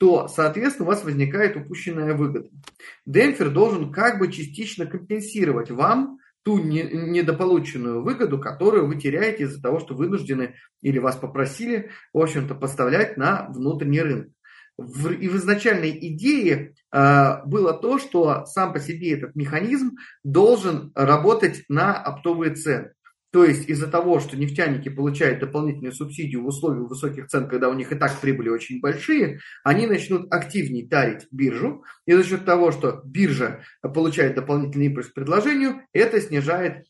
то, 0.00 0.28
соответственно, 0.28 0.88
у 0.88 0.92
вас 0.92 1.04
возникает 1.04 1.56
упущенная 1.56 2.14
выгода. 2.14 2.48
Демпфер 3.04 3.50
должен 3.50 3.92
как 3.92 4.18
бы 4.18 4.32
частично 4.32 4.86
компенсировать 4.86 5.70
вам 5.70 6.18
ту 6.42 6.58
недополученную 6.58 8.02
выгоду, 8.02 8.38
которую 8.38 8.86
вы 8.86 8.96
теряете 8.96 9.44
из-за 9.44 9.60
того, 9.60 9.78
что 9.78 9.94
вынуждены 9.94 10.54
или 10.80 10.98
вас 10.98 11.16
попросили, 11.16 11.90
в 12.14 12.18
общем-то, 12.18 12.54
поставлять 12.54 13.18
на 13.18 13.48
внутренний 13.50 14.00
рынок. 14.00 14.28
И 14.78 15.28
в 15.28 15.36
изначальной 15.36 15.90
идее 15.90 16.74
э, 16.90 17.44
было 17.44 17.74
то, 17.74 17.98
что 17.98 18.46
сам 18.46 18.72
по 18.72 18.80
себе 18.80 19.12
этот 19.12 19.36
механизм 19.36 19.98
должен 20.24 20.92
работать 20.94 21.64
на 21.68 21.94
оптовые 21.94 22.54
цены. 22.54 22.92
То 23.32 23.44
есть 23.44 23.68
из-за 23.68 23.86
того, 23.86 24.18
что 24.18 24.36
нефтяники 24.36 24.88
получают 24.88 25.38
дополнительную 25.38 25.92
субсидию 25.92 26.42
в 26.42 26.48
условиях 26.48 26.88
высоких 26.88 27.28
цен, 27.28 27.48
когда 27.48 27.68
у 27.68 27.74
них 27.74 27.92
и 27.92 27.94
так 27.94 28.18
прибыли 28.20 28.48
очень 28.48 28.80
большие, 28.80 29.38
они 29.62 29.86
начнут 29.86 30.32
активнее 30.32 30.88
тарить 30.88 31.28
биржу. 31.30 31.84
И 32.06 32.12
за 32.12 32.24
счет 32.24 32.44
того, 32.44 32.72
что 32.72 33.02
биржа 33.04 33.62
получает 33.82 34.34
дополнительный 34.34 34.86
импульс 34.86 35.08
к 35.08 35.14
предложению, 35.14 35.82
это 35.92 36.20
снижает, 36.20 36.86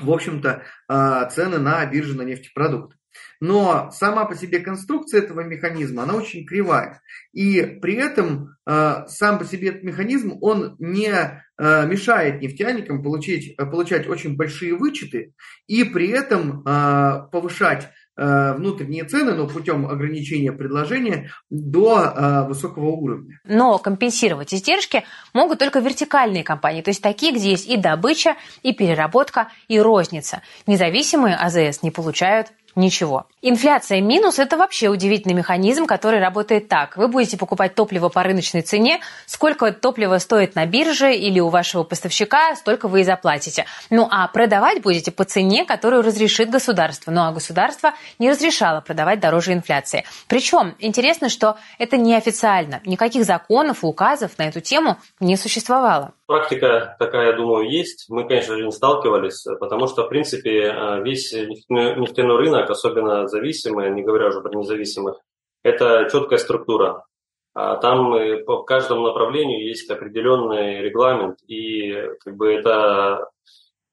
в 0.00 0.10
общем-то, 0.10 0.62
а, 0.88 1.26
цены 1.26 1.58
на 1.58 1.84
бирже 1.84 2.14
на 2.14 2.22
нефтепродукты. 2.22 2.97
Но 3.40 3.90
сама 3.92 4.24
по 4.24 4.34
себе 4.34 4.58
конструкция 4.60 5.22
этого 5.22 5.42
механизма, 5.42 6.02
она 6.02 6.14
очень 6.14 6.44
кривая. 6.44 7.00
И 7.32 7.62
при 7.62 7.94
этом 7.94 8.56
э, 8.66 9.04
сам 9.06 9.38
по 9.38 9.44
себе 9.44 9.68
этот 9.68 9.84
механизм, 9.84 10.38
он 10.40 10.76
не 10.78 11.10
э, 11.10 11.86
мешает 11.86 12.40
нефтяникам 12.40 13.02
получить, 13.02 13.56
получать 13.56 14.08
очень 14.08 14.36
большие 14.36 14.74
вычеты 14.74 15.34
и 15.66 15.84
при 15.84 16.08
этом 16.08 16.62
э, 16.66 17.28
повышать 17.30 17.90
э, 18.16 18.54
внутренние 18.54 19.04
цены, 19.04 19.34
но 19.34 19.46
путем 19.46 19.86
ограничения 19.86 20.50
предложения 20.50 21.30
до 21.48 22.00
э, 22.02 22.48
высокого 22.48 22.86
уровня. 22.86 23.38
Но 23.44 23.78
компенсировать 23.78 24.52
издержки 24.52 25.04
могут 25.32 25.60
только 25.60 25.78
вертикальные 25.78 26.42
компании, 26.42 26.82
то 26.82 26.90
есть 26.90 27.02
такие, 27.02 27.32
где 27.32 27.50
есть 27.50 27.68
и 27.68 27.76
добыча, 27.76 28.34
и 28.62 28.72
переработка, 28.72 29.48
и 29.68 29.78
розница. 29.78 30.42
Независимые 30.66 31.36
АЗС 31.36 31.82
не 31.82 31.92
получают 31.92 32.48
ничего. 32.74 33.26
Инфляция 33.40 34.00
минус– 34.00 34.38
это 34.40 34.56
вообще 34.56 34.88
удивительный 34.88 35.34
механизм, 35.34 35.86
который 35.86 36.20
работает 36.20 36.68
так. 36.68 36.96
Вы 36.96 37.08
будете 37.08 37.36
покупать 37.36 37.74
топливо 37.74 38.08
по 38.08 38.22
рыночной 38.22 38.62
цене, 38.62 39.00
сколько 39.26 39.72
топлива 39.72 40.18
стоит 40.18 40.54
на 40.54 40.66
бирже 40.66 41.14
или 41.14 41.40
у 41.40 41.48
вашего 41.48 41.84
поставщика, 41.84 42.56
столько 42.56 42.88
вы 42.88 43.02
и 43.02 43.04
заплатите. 43.04 43.66
Ну 43.90 44.08
а 44.10 44.26
продавать 44.28 44.82
будете 44.82 45.10
по 45.12 45.24
цене, 45.24 45.64
которую 45.64 46.02
разрешит 46.02 46.50
государство. 46.50 47.10
Ну 47.10 47.22
а 47.22 47.32
государство 47.32 47.94
не 48.18 48.30
разрешало 48.30 48.80
продавать 48.80 49.20
дороже 49.20 49.52
инфляции. 49.52 50.04
Причем 50.26 50.74
интересно, 50.78 51.28
что 51.28 51.58
это 51.78 51.96
неофициально. 51.96 52.80
Никаких 52.84 53.24
законов 53.24 53.82
и 53.82 53.86
указов 53.86 54.36
на 54.38 54.48
эту 54.48 54.60
тему 54.60 54.98
не 55.20 55.36
существовало. 55.36 56.12
Практика 56.28 56.94
такая, 56.98 57.30
я 57.30 57.36
думаю, 57.38 57.70
есть. 57.70 58.04
Мы, 58.10 58.28
конечно 58.28 58.54
же, 58.54 58.62
не 58.62 58.70
сталкивались, 58.70 59.46
потому 59.58 59.86
что, 59.86 60.04
в 60.04 60.10
принципе, 60.10 60.60
э, 60.60 61.02
весь 61.02 61.32
нефтяной 61.32 62.36
рынок, 62.36 62.68
особенно 62.68 63.26
зависимые, 63.26 63.90
не 63.90 64.02
говоря 64.02 64.26
уже 64.26 64.42
про 64.42 64.54
независимых, 64.54 65.18
это 65.62 66.06
четкая 66.12 66.38
структура. 66.38 67.06
А 67.54 67.76
там 67.78 68.12
э, 68.12 68.44
по 68.44 68.62
каждому 68.62 69.06
направлению 69.06 69.66
есть 69.66 69.90
определенный 69.90 70.82
регламент, 70.82 71.38
и 71.46 71.94
как 72.22 72.36
бы 72.36 72.52
это, 72.52 73.30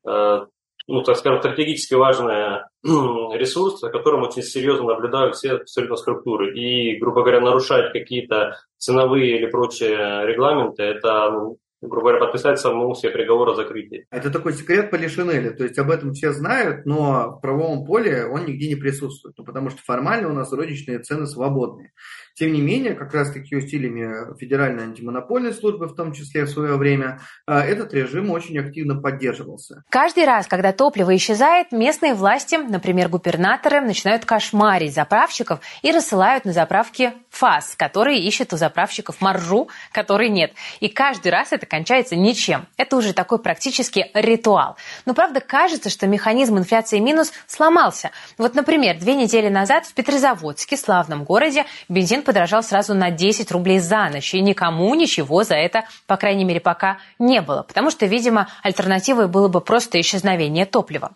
э, 0.05 0.45
ну, 0.87 1.03
так 1.03 1.15
скажем, 1.15 1.39
стратегически 1.39 1.93
важный 1.93 2.63
ресурс, 2.83 3.79
за 3.79 3.89
которым 3.89 4.23
очень 4.23 4.43
серьезно 4.43 4.87
наблюдают 4.87 5.35
все 5.35 5.53
абсолютно 5.53 5.95
структуры. 5.95 6.53
И, 6.53 6.99
грубо 6.99 7.21
говоря, 7.21 7.39
нарушать 7.39 7.93
какие-то 7.93 8.57
ценовые 8.77 9.37
или 9.37 9.45
прочие 9.45 10.25
регламенты, 10.25 10.83
это 10.83 11.31
ну, 11.31 11.59
грубо 11.87 12.09
говоря, 12.09 12.25
подписать 12.25 12.59
самому 12.59 12.95
себе 12.95 13.11
приговор 13.11 13.49
о 13.49 13.55
закрытии. 13.55 14.07
Это 14.11 14.29
такой 14.29 14.53
секрет 14.53 14.91
Полишинеля, 14.91 15.51
то 15.51 15.63
есть 15.63 15.77
об 15.79 15.91
этом 15.91 16.13
все 16.13 16.31
знают, 16.31 16.85
но 16.85 17.37
в 17.37 17.41
правовом 17.41 17.85
поле 17.85 18.25
он 18.25 18.45
нигде 18.45 18.67
не 18.67 18.75
присутствует, 18.75 19.35
ну, 19.37 19.45
потому 19.45 19.69
что 19.69 19.81
формально 19.81 20.29
у 20.29 20.33
нас 20.33 20.51
розничные 20.51 20.99
цены 20.99 21.25
свободные. 21.25 21.91
Тем 22.35 22.51
не 22.51 22.61
менее, 22.61 22.95
как 22.95 23.13
раз-таки 23.13 23.55
усилиями 23.55 24.37
Федеральной 24.37 24.83
антимонопольной 24.83 25.53
службы, 25.53 25.87
в 25.87 25.95
том 25.95 26.11
числе 26.11 26.43
в 26.43 26.49
свое 26.49 26.75
время, 26.75 27.21
а, 27.45 27.61
этот 27.61 27.93
режим 27.93 28.29
очень 28.29 28.59
активно 28.59 28.99
поддерживался. 28.99 29.83
Каждый 29.89 30.25
раз, 30.25 30.45
когда 30.45 30.73
топливо 30.73 31.15
исчезает, 31.15 31.71
местные 31.71 32.13
власти, 32.13 32.55
например, 32.55 33.07
губернаторы, 33.07 33.79
начинают 33.79 34.25
кошмарить 34.25 34.93
заправщиков 34.93 35.61
и 35.81 35.91
рассылают 35.93 36.43
на 36.43 36.51
заправки 36.51 37.13
ФАС, 37.29 37.75
которые 37.77 38.19
ищут 38.19 38.51
у 38.51 38.57
заправщиков 38.57 39.21
маржу, 39.21 39.69
которой 39.93 40.27
нет. 40.27 40.51
И 40.81 40.89
каждый 40.89 41.31
раз 41.31 41.53
это 41.53 41.65
кончается 41.65 42.17
ничем. 42.17 42.65
Это 42.75 42.97
уже 42.97 43.13
такой 43.13 43.39
практически 43.39 44.11
ритуал. 44.13 44.75
Но 45.05 45.13
правда 45.13 45.39
кажется, 45.39 45.89
что 45.89 46.05
механизм 46.05 46.57
инфляции 46.57 46.99
минус 46.99 47.31
сломался. 47.47 48.11
Вот, 48.37 48.55
например, 48.55 48.99
две 48.99 49.15
недели 49.15 49.47
назад 49.47 49.85
в 49.85 49.93
Петрозаводске, 49.93 50.75
славном 50.75 51.23
городе, 51.23 51.65
бензин 51.87 52.24
подорожал 52.25 52.63
сразу 52.63 52.93
на 52.93 53.11
10 53.11 53.51
рублей 53.51 53.79
за 53.79 54.09
ночь, 54.09 54.33
и 54.33 54.41
никому 54.41 54.93
ничего 54.95 55.43
за 55.43 55.55
это, 55.55 55.85
по 56.07 56.17
крайней 56.17 56.43
мере, 56.43 56.59
пока 56.59 56.97
не 57.19 57.41
было, 57.41 57.63
потому 57.63 57.89
что, 57.91 58.05
видимо, 58.05 58.47
альтернативой 58.63 59.27
было 59.27 59.47
бы 59.47 59.61
просто 59.61 60.01
исчезновение 60.01 60.65
топлива. 60.65 61.13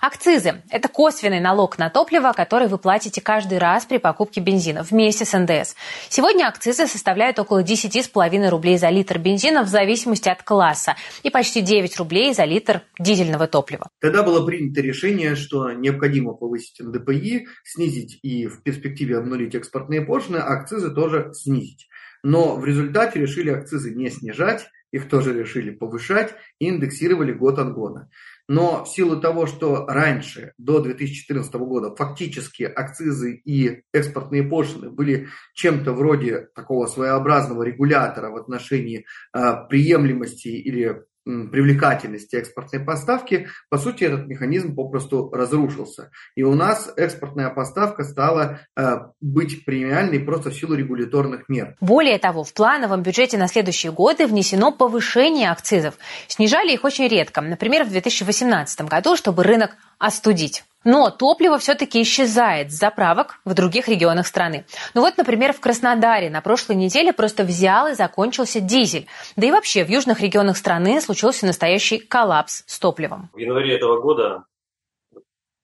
Акцизы– 0.00 0.62
это 0.70 0.88
косвенный 0.88 1.40
налог 1.40 1.78
на 1.78 1.90
топливо, 1.90 2.32
который 2.32 2.68
вы 2.68 2.78
платите 2.78 3.20
каждый 3.20 3.58
раз 3.58 3.84
при 3.84 3.98
покупке 3.98 4.40
бензина 4.40 4.82
вместе 4.82 5.24
с 5.24 5.38
НДС. 5.38 5.74
Сегодня 6.08 6.48
акцизы 6.48 6.86
составляют 6.86 7.38
около 7.38 7.62
10,5 7.62 8.48
рублей 8.48 8.78
за 8.78 8.88
литр 8.88 9.18
бензина 9.18 9.62
в 9.62 9.68
зависимости 9.68 10.28
от 10.28 10.42
класса 10.42 10.96
и 11.22 11.30
почти 11.30 11.60
9 11.60 11.96
рублей 11.98 12.32
за 12.32 12.44
литр 12.44 12.82
дизельного 12.98 13.46
топлива. 13.46 13.88
Тогда 14.00 14.22
было 14.22 14.44
принято 14.46 14.80
решение, 14.80 15.34
что 15.36 15.72
необходимо 15.72 16.34
повысить 16.34 16.80
НДПИ, 16.80 17.46
снизить 17.64 18.18
и 18.22 18.46
в 18.46 18.62
перспективе 18.62 19.18
обнулить 19.18 19.54
экспортные 19.54 20.02
пошлины, 20.02 20.38
акцизы 20.52 20.94
тоже 20.94 21.32
снизить. 21.34 21.88
Но 22.22 22.56
в 22.56 22.64
результате 22.64 23.20
решили 23.20 23.50
акцизы 23.50 23.92
не 23.94 24.08
снижать, 24.10 24.68
их 24.92 25.08
тоже 25.08 25.32
решили 25.32 25.70
повышать 25.70 26.34
и 26.58 26.68
индексировали 26.68 27.32
год 27.32 27.58
от 27.58 27.72
года. 27.72 28.08
Но 28.48 28.84
в 28.84 28.88
силу 28.88 29.20
того, 29.20 29.46
что 29.46 29.86
раньше, 29.86 30.52
до 30.58 30.80
2014 30.80 31.54
года, 31.54 31.94
фактически 31.94 32.64
акцизы 32.64 33.34
и 33.34 33.82
экспортные 33.92 34.42
пошлины 34.42 34.90
были 34.90 35.28
чем-то 35.54 35.92
вроде 35.92 36.48
такого 36.54 36.86
своеобразного 36.86 37.62
регулятора 37.62 38.30
в 38.30 38.36
отношении 38.36 39.06
э, 39.34 39.54
приемлемости 39.70 40.48
или 40.48 41.02
привлекательности 41.24 42.36
экспортной 42.36 42.84
поставки, 42.84 43.48
по 43.68 43.78
сути, 43.78 44.04
этот 44.04 44.26
механизм 44.26 44.74
попросту 44.74 45.30
разрушился. 45.32 46.10
И 46.34 46.42
у 46.42 46.54
нас 46.54 46.92
экспортная 46.96 47.50
поставка 47.50 48.04
стала 48.04 48.60
э, 48.76 48.96
быть 49.20 49.64
премиальной 49.64 50.20
просто 50.20 50.50
в 50.50 50.54
силу 50.54 50.74
регуляторных 50.74 51.48
мер. 51.48 51.76
Более 51.80 52.18
того, 52.18 52.44
в 52.44 52.52
плановом 52.52 53.02
бюджете 53.02 53.38
на 53.38 53.48
следующие 53.48 53.92
годы 53.92 54.26
внесено 54.26 54.72
повышение 54.72 55.50
акцизов. 55.50 55.94
Снижали 56.28 56.72
их 56.72 56.84
очень 56.84 57.08
редко. 57.08 57.40
Например, 57.40 57.84
в 57.84 57.90
2018 57.90 58.82
году, 58.82 59.16
чтобы 59.16 59.42
рынок 59.44 59.76
остудить. 60.02 60.64
Но 60.84 61.10
топливо 61.10 61.58
все-таки 61.58 62.02
исчезает 62.02 62.72
с 62.72 62.78
заправок 62.78 63.38
в 63.44 63.54
других 63.54 63.88
регионах 63.88 64.26
страны. 64.26 64.64
Ну 64.94 65.00
вот, 65.00 65.16
например, 65.16 65.52
в 65.52 65.60
Краснодаре 65.60 66.28
на 66.28 66.40
прошлой 66.40 66.74
неделе 66.74 67.12
просто 67.12 67.44
взял 67.44 67.86
и 67.86 67.94
закончился 67.94 68.60
дизель. 68.60 69.06
Да 69.36 69.46
и 69.46 69.52
вообще 69.52 69.84
в 69.84 69.88
южных 69.88 70.20
регионах 70.20 70.56
страны 70.56 71.00
случился 71.00 71.46
настоящий 71.46 71.98
коллапс 71.98 72.64
с 72.66 72.78
топливом. 72.80 73.30
В 73.32 73.38
январе 73.38 73.76
этого 73.76 74.00
года 74.00 74.44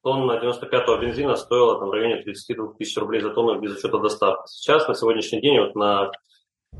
тонна 0.04 0.38
95-го 0.40 0.96
бензина 0.98 1.34
стоила 1.34 1.80
там, 1.80 1.88
в 1.88 1.92
районе 1.92 2.22
32 2.22 2.74
тысяч 2.78 2.96
рублей 2.96 3.20
за 3.20 3.30
тонну 3.30 3.58
без 3.60 3.76
учета 3.76 3.98
доставки. 3.98 4.46
Сейчас, 4.46 4.86
на 4.86 4.94
сегодняшний 4.94 5.40
день, 5.40 5.58
вот 5.58 5.74
на 5.74 6.12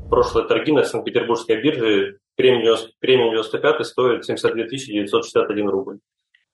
прошлой 0.09 0.47
торги 0.47 0.71
на 0.71 0.83
Санкт-Петербургской 0.83 1.61
бирже 1.61 2.19
премиум 2.37 3.31
95 3.31 3.85
стоит 3.85 4.25
72 4.25 4.63
961 4.63 5.67
рубль. 5.67 5.99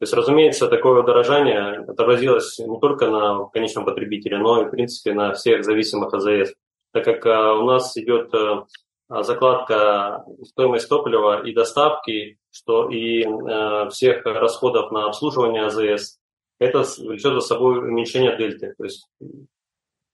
Есть, 0.06 0.14
разумеется, 0.14 0.68
такое 0.68 1.02
удорожание 1.02 1.80
отразилось 1.80 2.60
не 2.60 2.80
только 2.80 3.10
на 3.10 3.46
конечном 3.46 3.86
потребителе, 3.86 4.38
но 4.38 4.62
и, 4.62 4.66
в 4.66 4.70
принципе, 4.70 5.16
на 5.16 5.34
всех 5.34 5.64
зависимых 5.64 6.14
АЗС. 6.14 6.54
Так 6.94 7.06
как 7.06 7.26
а, 7.26 7.56
у 7.56 7.66
нас 7.66 7.98
идет 7.98 8.32
а, 8.36 9.24
закладка 9.24 10.24
стоимости 10.44 10.88
топлива 10.88 11.42
и 11.44 11.56
доставки, 11.56 12.38
что 12.52 12.88
и 12.88 13.24
а, 13.24 13.90
всех 13.90 14.24
расходов 14.26 14.92
на 14.92 15.08
обслуживание 15.08 15.66
АЗС, 15.66 16.20
это 16.60 16.84
влечет 17.00 17.34
за 17.34 17.40
собой 17.40 17.80
уменьшение 17.80 18.38
дельты. 18.38 18.76
То 18.78 18.84
есть 18.84 19.10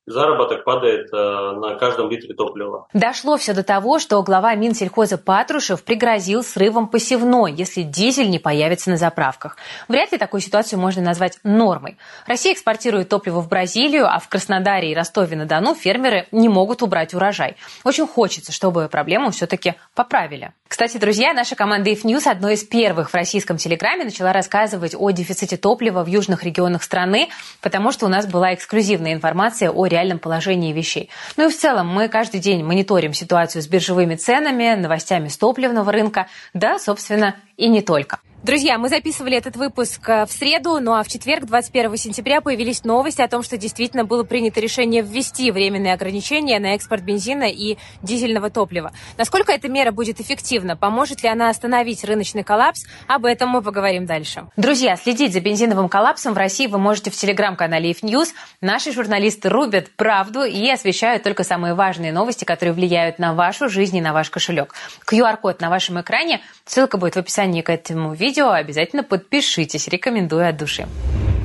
заработок 0.08 0.64
падает 0.64 1.10
э, 1.14 1.16
на 1.16 1.76
каждом 1.76 2.10
литре 2.10 2.34
топлива. 2.34 2.88
Дошло 2.94 3.38
все 3.38 3.54
до 3.54 3.64
того, 3.64 4.00
что 4.00 4.22
глава 4.24 4.56
Минсельхоза 4.56 5.18
Патрушев 5.18 5.84
пригрозил 5.84 6.44
срывом 6.44 6.88
посевной, 6.88 7.54
если 7.54 7.84
дизель 7.84 8.30
не 8.30 8.40
появится 8.40 8.90
на 8.90 8.98
заправках. 8.98 9.58
Вряд 9.88 10.12
ли 10.12 10.18
такую 10.18 10.42
ситуацию 10.42 10.80
можно 10.80 11.02
назвать 11.02 11.40
нормой. 11.44 11.98
Россия 12.26 12.54
экспортирует 12.54 13.10
топливо 13.10 13.42
в 13.42 13.48
Бразилию, 13.48 14.08
а 14.08 14.20
в 14.20 14.28
Краснодаре 14.28 14.92
и 14.92 14.96
Ростове-на-Дону 14.96 15.76
фермеры 15.76 16.28
не 16.32 16.50
могут 16.50 16.82
убрать 16.82 17.14
урожай. 17.14 17.56
Очень 17.84 18.08
хочется, 18.08 18.52
чтобы 18.52 18.90
проблему 18.90 19.32
все-таки 19.32 19.76
поправили. 19.96 20.54
Кстати, 20.68 20.98
друзья, 20.98 21.34
наша 21.34 21.56
команда 21.56 21.90
If 21.90 22.04
News 22.04 22.30
одной 22.30 22.54
из 22.54 22.64
первых 22.64 23.10
в 23.10 23.14
российском 23.14 23.58
телеграме 23.58 24.06
начала 24.06 24.32
рассказывать 24.32 24.96
о 24.98 25.12
дефиците 25.12 25.58
топлива 25.58 26.02
в 26.04 26.08
южных 26.08 26.44
регионах 26.44 26.82
страны, 26.82 27.30
потому 27.62 27.92
что 27.92 28.06
у 28.06 28.10
нас 28.10 28.26
была 28.26 28.54
эксклюзивная 28.54 29.14
информация 29.14 29.70
о 29.70 29.86
реальном 29.92 30.20
положении 30.20 30.74
вещей. 30.74 31.10
Ну 31.38 31.48
и 31.48 31.52
в 31.52 31.58
целом 31.58 31.88
мы 31.88 32.08
каждый 32.08 32.40
день 32.40 32.64
мониторим 32.64 33.14
ситуацию 33.14 33.62
с 33.62 33.68
биржевыми 33.68 34.16
ценами, 34.16 34.76
новостями 34.76 35.28
с 35.28 35.38
топливного 35.38 35.92
рынка, 35.92 36.28
да, 36.54 36.80
собственно, 36.80 37.36
и 37.58 37.68
не 37.68 37.82
только. 37.82 38.20
Друзья, 38.44 38.80
мы 38.80 38.90
записывали 38.90 39.38
этот 39.38 39.56
выпуск 39.56 40.10
э, 40.10 40.26
в 40.26 40.32
среду, 40.32 40.80
ну 40.80 40.94
а 40.94 41.04
в 41.04 41.08
четверг, 41.08 41.46
21 41.46 41.96
сентября, 41.96 42.42
появились 42.42 42.84
новости 42.84 43.22
о 43.22 43.28
том, 43.28 43.44
что 43.44 43.56
действительно 43.56 44.04
было 44.04 44.24
принято 44.24 44.60
решение 44.60 45.04
ввести 45.04 45.52
временные 45.52 45.94
ограничения 45.94 46.58
на 46.58 46.74
экспорт 46.74 47.04
бензина 47.04 47.44
и 47.44 47.78
дизельного 48.02 48.50
топлива. 48.50 48.94
Насколько 49.16 49.52
эта 49.52 49.70
мера 49.70 49.92
будет 49.92 50.20
эффективна? 50.20 50.76
Поможет 50.76 51.22
ли 51.22 51.30
она 51.30 51.52
остановить 51.52 52.04
рыночный 52.04 52.44
коллапс? 52.44 52.86
Об 53.06 53.26
этом 53.26 53.50
мы 53.50 53.62
поговорим 53.62 54.08
дальше. 54.08 54.48
Друзья, 54.58 54.96
следить 54.96 55.34
за 55.34 55.40
бензиновым 55.40 55.88
коллапсом 55.88 56.34
в 56.34 56.38
России 56.38 56.66
вы 56.66 56.80
можете 56.80 57.12
в 57.12 57.16
телеграм-канале 57.16 57.92
If 57.92 58.02
News. 58.02 58.30
Наши 58.60 58.92
журналисты 58.92 59.50
рубят 59.50 59.92
правду 59.96 60.42
и 60.46 60.68
освещают 60.68 61.22
только 61.22 61.44
самые 61.44 61.76
важные 61.76 62.12
новости, 62.12 62.44
которые 62.44 62.74
влияют 62.74 63.20
на 63.20 63.36
вашу 63.36 63.70
жизнь 63.70 63.98
и 63.98 64.02
на 64.02 64.14
ваш 64.14 64.32
кошелек. 64.32 64.74
QR-код 65.06 65.62
на 65.62 65.70
вашем 65.70 66.02
экране. 66.02 66.42
Ссылка 66.66 66.98
будет 66.98 67.14
в 67.14 67.20
описании 67.20 67.62
к 67.62 67.70
этому 67.70 68.16
видео 68.16 68.31
видео, 68.32 68.52
обязательно 68.52 69.04
подпишитесь, 69.04 69.90
рекомендую 69.90 70.48
от 70.48 70.56
души. 70.56 70.88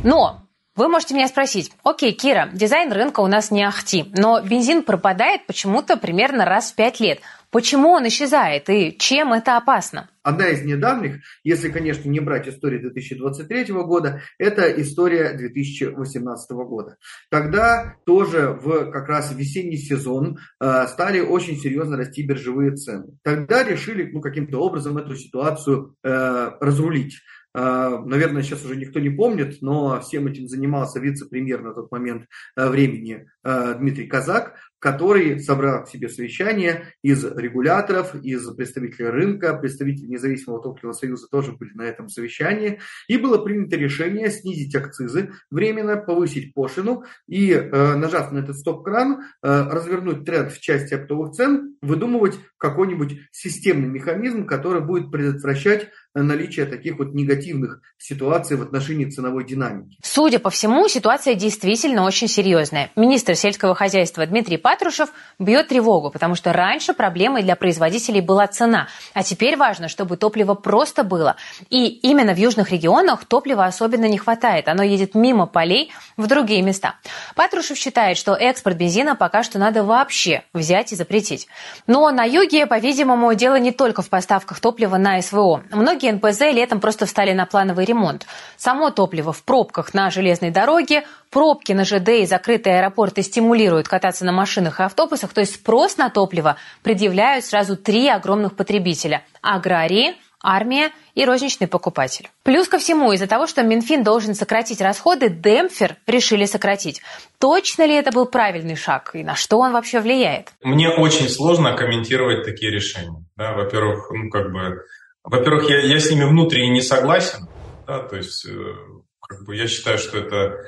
Но 0.04 0.42
вы 0.76 0.88
можете 0.88 1.14
меня 1.14 1.26
спросить, 1.26 1.72
окей, 1.82 2.12
Кира, 2.12 2.48
дизайн 2.52 2.92
рынка 2.92 3.20
у 3.20 3.26
нас 3.26 3.50
не 3.50 3.64
ахти, 3.64 4.12
но 4.16 4.40
бензин 4.40 4.84
пропадает 4.84 5.46
почему-то 5.46 5.96
примерно 5.96 6.44
раз 6.44 6.70
в 6.70 6.76
пять 6.76 7.00
лет. 7.00 7.18
Почему 7.56 7.92
он 7.92 8.06
исчезает 8.06 8.68
и 8.68 8.94
чем 8.98 9.32
это 9.32 9.56
опасно? 9.56 10.10
Одна 10.22 10.48
из 10.48 10.62
недавних, 10.62 11.22
если, 11.42 11.70
конечно, 11.70 12.06
не 12.06 12.20
брать 12.20 12.46
историю 12.46 12.82
2023 12.82 13.72
года, 13.72 14.20
это 14.38 14.70
история 14.82 15.32
2018 15.32 16.50
года. 16.50 16.98
Тогда 17.30 17.96
тоже 18.04 18.50
в 18.50 18.90
как 18.90 19.08
раз 19.08 19.32
весенний 19.32 19.78
сезон 19.78 20.36
э, 20.60 20.86
стали 20.86 21.20
очень 21.20 21.56
серьезно 21.56 21.96
расти 21.96 22.26
биржевые 22.26 22.72
цены. 22.72 23.16
Тогда 23.24 23.64
решили 23.64 24.10
ну, 24.12 24.20
каким-то 24.20 24.58
образом 24.58 24.98
эту 24.98 25.16
ситуацию 25.16 25.96
э, 26.04 26.50
разрулить. 26.60 27.22
Э, 27.54 27.96
наверное, 28.04 28.42
сейчас 28.42 28.66
уже 28.66 28.76
никто 28.76 29.00
не 29.00 29.08
помнит, 29.08 29.62
но 29.62 29.98
всем 30.02 30.26
этим 30.26 30.46
занимался 30.46 31.00
вице-премьер 31.00 31.62
на 31.62 31.72
тот 31.72 31.90
момент 31.90 32.26
времени 32.54 33.26
Дмитрий 33.42 34.08
Казак 34.08 34.56
который 34.86 35.40
собрал 35.40 35.82
к 35.82 35.88
себе 35.88 36.08
совещание 36.08 36.92
из 37.02 37.24
регуляторов, 37.24 38.14
из 38.14 38.48
представителей 38.54 39.08
рынка, 39.08 39.52
представители 39.56 40.06
независимого 40.06 40.62
топливного 40.62 40.92
союза 40.92 41.26
тоже 41.28 41.54
были 41.54 41.72
на 41.74 41.82
этом 41.82 42.08
совещании, 42.08 42.78
и 43.08 43.16
было 43.16 43.38
принято 43.38 43.74
решение 43.74 44.30
снизить 44.30 44.76
акцизы, 44.76 45.32
временно 45.50 45.96
повысить 45.96 46.54
пошлину 46.54 47.02
и, 47.26 47.50
э, 47.50 47.94
нажав 47.96 48.30
на 48.30 48.38
этот 48.38 48.58
стоп-кран, 48.58 49.22
э, 49.42 49.62
развернуть 49.68 50.24
тренд 50.24 50.52
в 50.52 50.60
части 50.60 50.94
оптовых 50.94 51.32
цен, 51.32 51.74
выдумывать 51.82 52.38
какой-нибудь 52.56 53.18
системный 53.32 53.88
механизм, 53.88 54.46
который 54.46 54.82
будет 54.82 55.10
предотвращать 55.10 55.88
наличие 56.22 56.66
таких 56.66 56.98
вот 56.98 57.14
негативных 57.14 57.80
ситуаций 57.98 58.56
в 58.56 58.62
отношении 58.62 59.06
ценовой 59.06 59.44
динамики. 59.44 59.98
Судя 60.02 60.38
по 60.38 60.50
всему, 60.50 60.88
ситуация 60.88 61.34
действительно 61.34 62.04
очень 62.04 62.28
серьезная. 62.28 62.90
Министр 62.96 63.34
сельского 63.34 63.74
хозяйства 63.74 64.26
Дмитрий 64.26 64.56
Патрушев 64.56 65.10
бьет 65.38 65.68
тревогу, 65.68 66.10
потому 66.10 66.34
что 66.34 66.52
раньше 66.52 66.94
проблемой 66.94 67.42
для 67.42 67.56
производителей 67.56 68.20
была 68.20 68.46
цена, 68.46 68.88
а 69.14 69.22
теперь 69.22 69.56
важно, 69.56 69.88
чтобы 69.88 70.16
топливо 70.16 70.54
просто 70.54 71.04
было. 71.04 71.36
И 71.70 71.86
именно 71.86 72.34
в 72.34 72.38
южных 72.38 72.70
регионах 72.70 73.24
топлива 73.24 73.64
особенно 73.66 74.06
не 74.06 74.18
хватает. 74.18 74.68
Оно 74.68 74.82
едет 74.82 75.14
мимо 75.14 75.46
полей 75.46 75.92
в 76.16 76.26
другие 76.26 76.62
места. 76.62 76.96
Патрушев 77.34 77.76
считает, 77.76 78.16
что 78.16 78.34
экспорт 78.34 78.76
бензина 78.76 79.16
пока 79.16 79.42
что 79.42 79.58
надо 79.58 79.84
вообще 79.84 80.44
взять 80.52 80.92
и 80.92 80.96
запретить. 80.96 81.48
Но 81.86 82.10
на 82.10 82.24
юге, 82.24 82.66
по-видимому, 82.66 83.32
дело 83.34 83.58
не 83.58 83.72
только 83.72 84.02
в 84.02 84.08
поставках 84.08 84.60
топлива 84.60 84.96
на 84.96 85.20
СВО. 85.20 85.62
Многие 85.70 86.05
НПЗ 86.10 86.52
летом 86.52 86.80
просто 86.80 87.06
встали 87.06 87.32
на 87.32 87.46
плановый 87.46 87.84
ремонт. 87.84 88.26
Само 88.56 88.90
топливо 88.90 89.32
в 89.32 89.42
пробках 89.42 89.94
на 89.94 90.10
железной 90.10 90.50
дороге, 90.50 91.04
пробки 91.30 91.72
на 91.72 91.84
ЖД 91.84 92.08
и 92.08 92.26
закрытые 92.26 92.78
аэропорты 92.78 93.22
стимулируют 93.22 93.88
кататься 93.88 94.24
на 94.24 94.32
машинах 94.32 94.80
и 94.80 94.82
автобусах, 94.82 95.32
то 95.32 95.40
есть 95.40 95.54
спрос 95.56 95.96
на 95.96 96.10
топливо 96.10 96.56
предъявляют 96.82 97.44
сразу 97.44 97.76
три 97.76 98.08
огромных 98.08 98.56
потребителя– 98.56 99.24
аграрии, 99.42 100.16
армия 100.46 100.92
и 101.14 101.24
розничный 101.24 101.66
покупатель. 101.66 102.28
Плюс 102.44 102.68
ко 102.68 102.78
всему, 102.78 103.12
из-за 103.12 103.26
того, 103.26 103.46
что 103.46 103.62
Минфин 103.62 104.04
должен 104.04 104.34
сократить 104.34 104.80
расходы, 104.80 105.28
демпфер 105.28 105.96
решили 106.06 106.44
сократить. 106.44 107.02
Точно 107.38 107.84
ли 107.84 107.94
это 107.94 108.12
был 108.12 108.26
правильный 108.26 108.76
шаг 108.76 109.10
и 109.14 109.24
на 109.24 109.34
что 109.34 109.58
он 109.58 109.72
вообще 109.72 110.00
влияет? 110.00 110.52
Мне 110.62 110.88
очень 110.88 111.28
сложно 111.28 111.74
комментировать 111.74 112.44
такие 112.44 112.70
решения. 112.70 113.24
Да, 113.36 113.54
во-первых, 113.54 114.10
ну, 114.10 114.30
как 114.30 114.52
бы, 114.52 114.82
во-первых, 115.26 115.68
я, 115.68 115.80
я 115.80 116.00
с 116.00 116.10
ними 116.10 116.24
внутренне 116.24 116.70
не 116.70 116.80
согласен. 116.80 117.48
Да, 117.86 118.00
то 118.00 118.16
есть, 118.16 118.46
э, 118.46 118.74
как 119.20 119.44
бы, 119.44 119.54
я 119.54 119.68
считаю, 119.68 119.98
что 119.98 120.18
это 120.18 120.64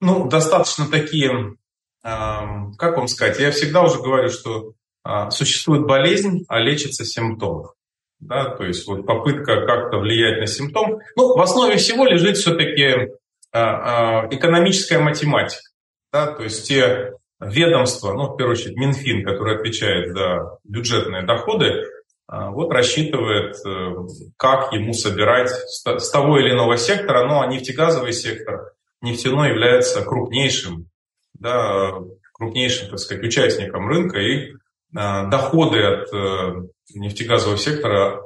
ну, 0.00 0.28
достаточно 0.28 0.86
такие, 0.86 1.56
как 2.02 2.96
вам 2.96 3.08
сказать, 3.08 3.40
я 3.40 3.50
всегда 3.50 3.82
уже 3.82 3.98
говорю, 3.98 4.28
что 4.28 4.74
а, 5.02 5.30
существует 5.30 5.86
болезнь, 5.86 6.44
а 6.48 6.60
лечится 6.60 7.04
симптом. 7.04 7.70
Да, 8.18 8.56
то 8.56 8.64
есть 8.64 8.86
вот 8.86 9.06
попытка 9.06 9.66
как-то 9.66 9.98
влиять 9.98 10.40
на 10.40 10.46
симптом. 10.46 11.00
Ну, 11.16 11.36
в 11.36 11.40
основе 11.40 11.76
всего 11.76 12.06
лежит 12.06 12.36
все-таки 12.36 13.12
а, 13.52 14.22
а, 14.22 14.28
экономическая 14.30 14.98
математика. 14.98 15.62
Да, 16.12 16.32
то 16.32 16.42
есть 16.42 16.66
те 16.66 17.12
ведомства, 17.40 18.14
ну, 18.14 18.32
в 18.32 18.36
первую 18.36 18.56
очередь 18.56 18.76
Минфин, 18.76 19.24
который 19.24 19.56
отвечает 19.56 20.12
за 20.12 20.58
бюджетные 20.64 21.22
доходы, 21.22 21.84
вот 22.28 22.72
рассчитывает, 22.72 23.54
э, 23.64 23.94
как 24.36 24.72
ему 24.72 24.92
собирать 24.92 25.50
с 25.50 26.10
того 26.10 26.38
или 26.38 26.52
иного 26.52 26.76
сектора, 26.76 27.42
а 27.42 27.46
нефтегазовый 27.46 28.12
сектор 28.12 28.72
нефтяной 29.00 29.50
является 29.50 30.02
крупнейшим, 30.02 30.88
да, 31.34 31.92
крупнейшим, 32.32 32.90
так 32.90 32.98
сказать, 32.98 33.24
участником 33.24 33.88
рынка, 33.88 34.18
и 34.18 34.54
а, 34.94 35.26
доходы 35.26 35.82
от 35.82 36.12
э, 36.12 36.66
нефтегазового 36.94 37.58
сектора 37.58 38.22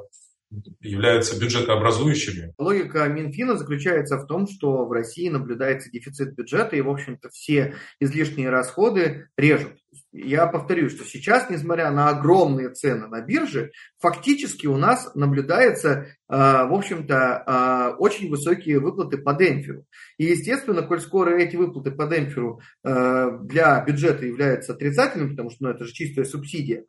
являются 0.80 1.38
бюджетообразующими. 1.38 2.52
Логика 2.58 3.06
Минфина 3.06 3.56
заключается 3.56 4.16
в 4.16 4.26
том, 4.26 4.48
что 4.48 4.84
в 4.84 4.92
России 4.92 5.28
наблюдается 5.28 5.90
дефицит 5.90 6.34
бюджета, 6.34 6.76
и, 6.76 6.80
в 6.80 6.90
общем-то, 6.90 7.28
все 7.30 7.76
излишние 8.00 8.50
расходы 8.50 9.28
режут. 9.36 9.74
Я 10.12 10.48
повторю, 10.48 10.90
что 10.90 11.04
сейчас, 11.04 11.48
несмотря 11.50 11.92
на 11.92 12.08
огромные 12.08 12.70
цены 12.70 13.06
на 13.06 13.20
бирже, 13.20 13.70
фактически 14.00 14.66
у 14.66 14.76
нас 14.76 15.14
наблюдается, 15.14 16.08
а, 16.26 16.66
в 16.66 16.74
общем-то, 16.74 17.44
а, 17.46 17.90
очень 17.96 18.28
высокие 18.28 18.80
выплаты 18.80 19.18
по 19.18 19.34
демпферу. 19.34 19.84
И, 20.18 20.24
естественно, 20.24 20.82
коль 20.82 21.00
скоро 21.00 21.38
эти 21.38 21.54
выплаты 21.54 21.92
по 21.92 22.08
демпферу 22.08 22.60
а, 22.82 23.38
для 23.38 23.80
бюджета 23.84 24.26
являются 24.26 24.72
отрицательными, 24.72 25.30
потому 25.30 25.50
что 25.50 25.64
ну, 25.64 25.70
это 25.70 25.84
же 25.84 25.92
чистая 25.92 26.24
субсидия, 26.24 26.86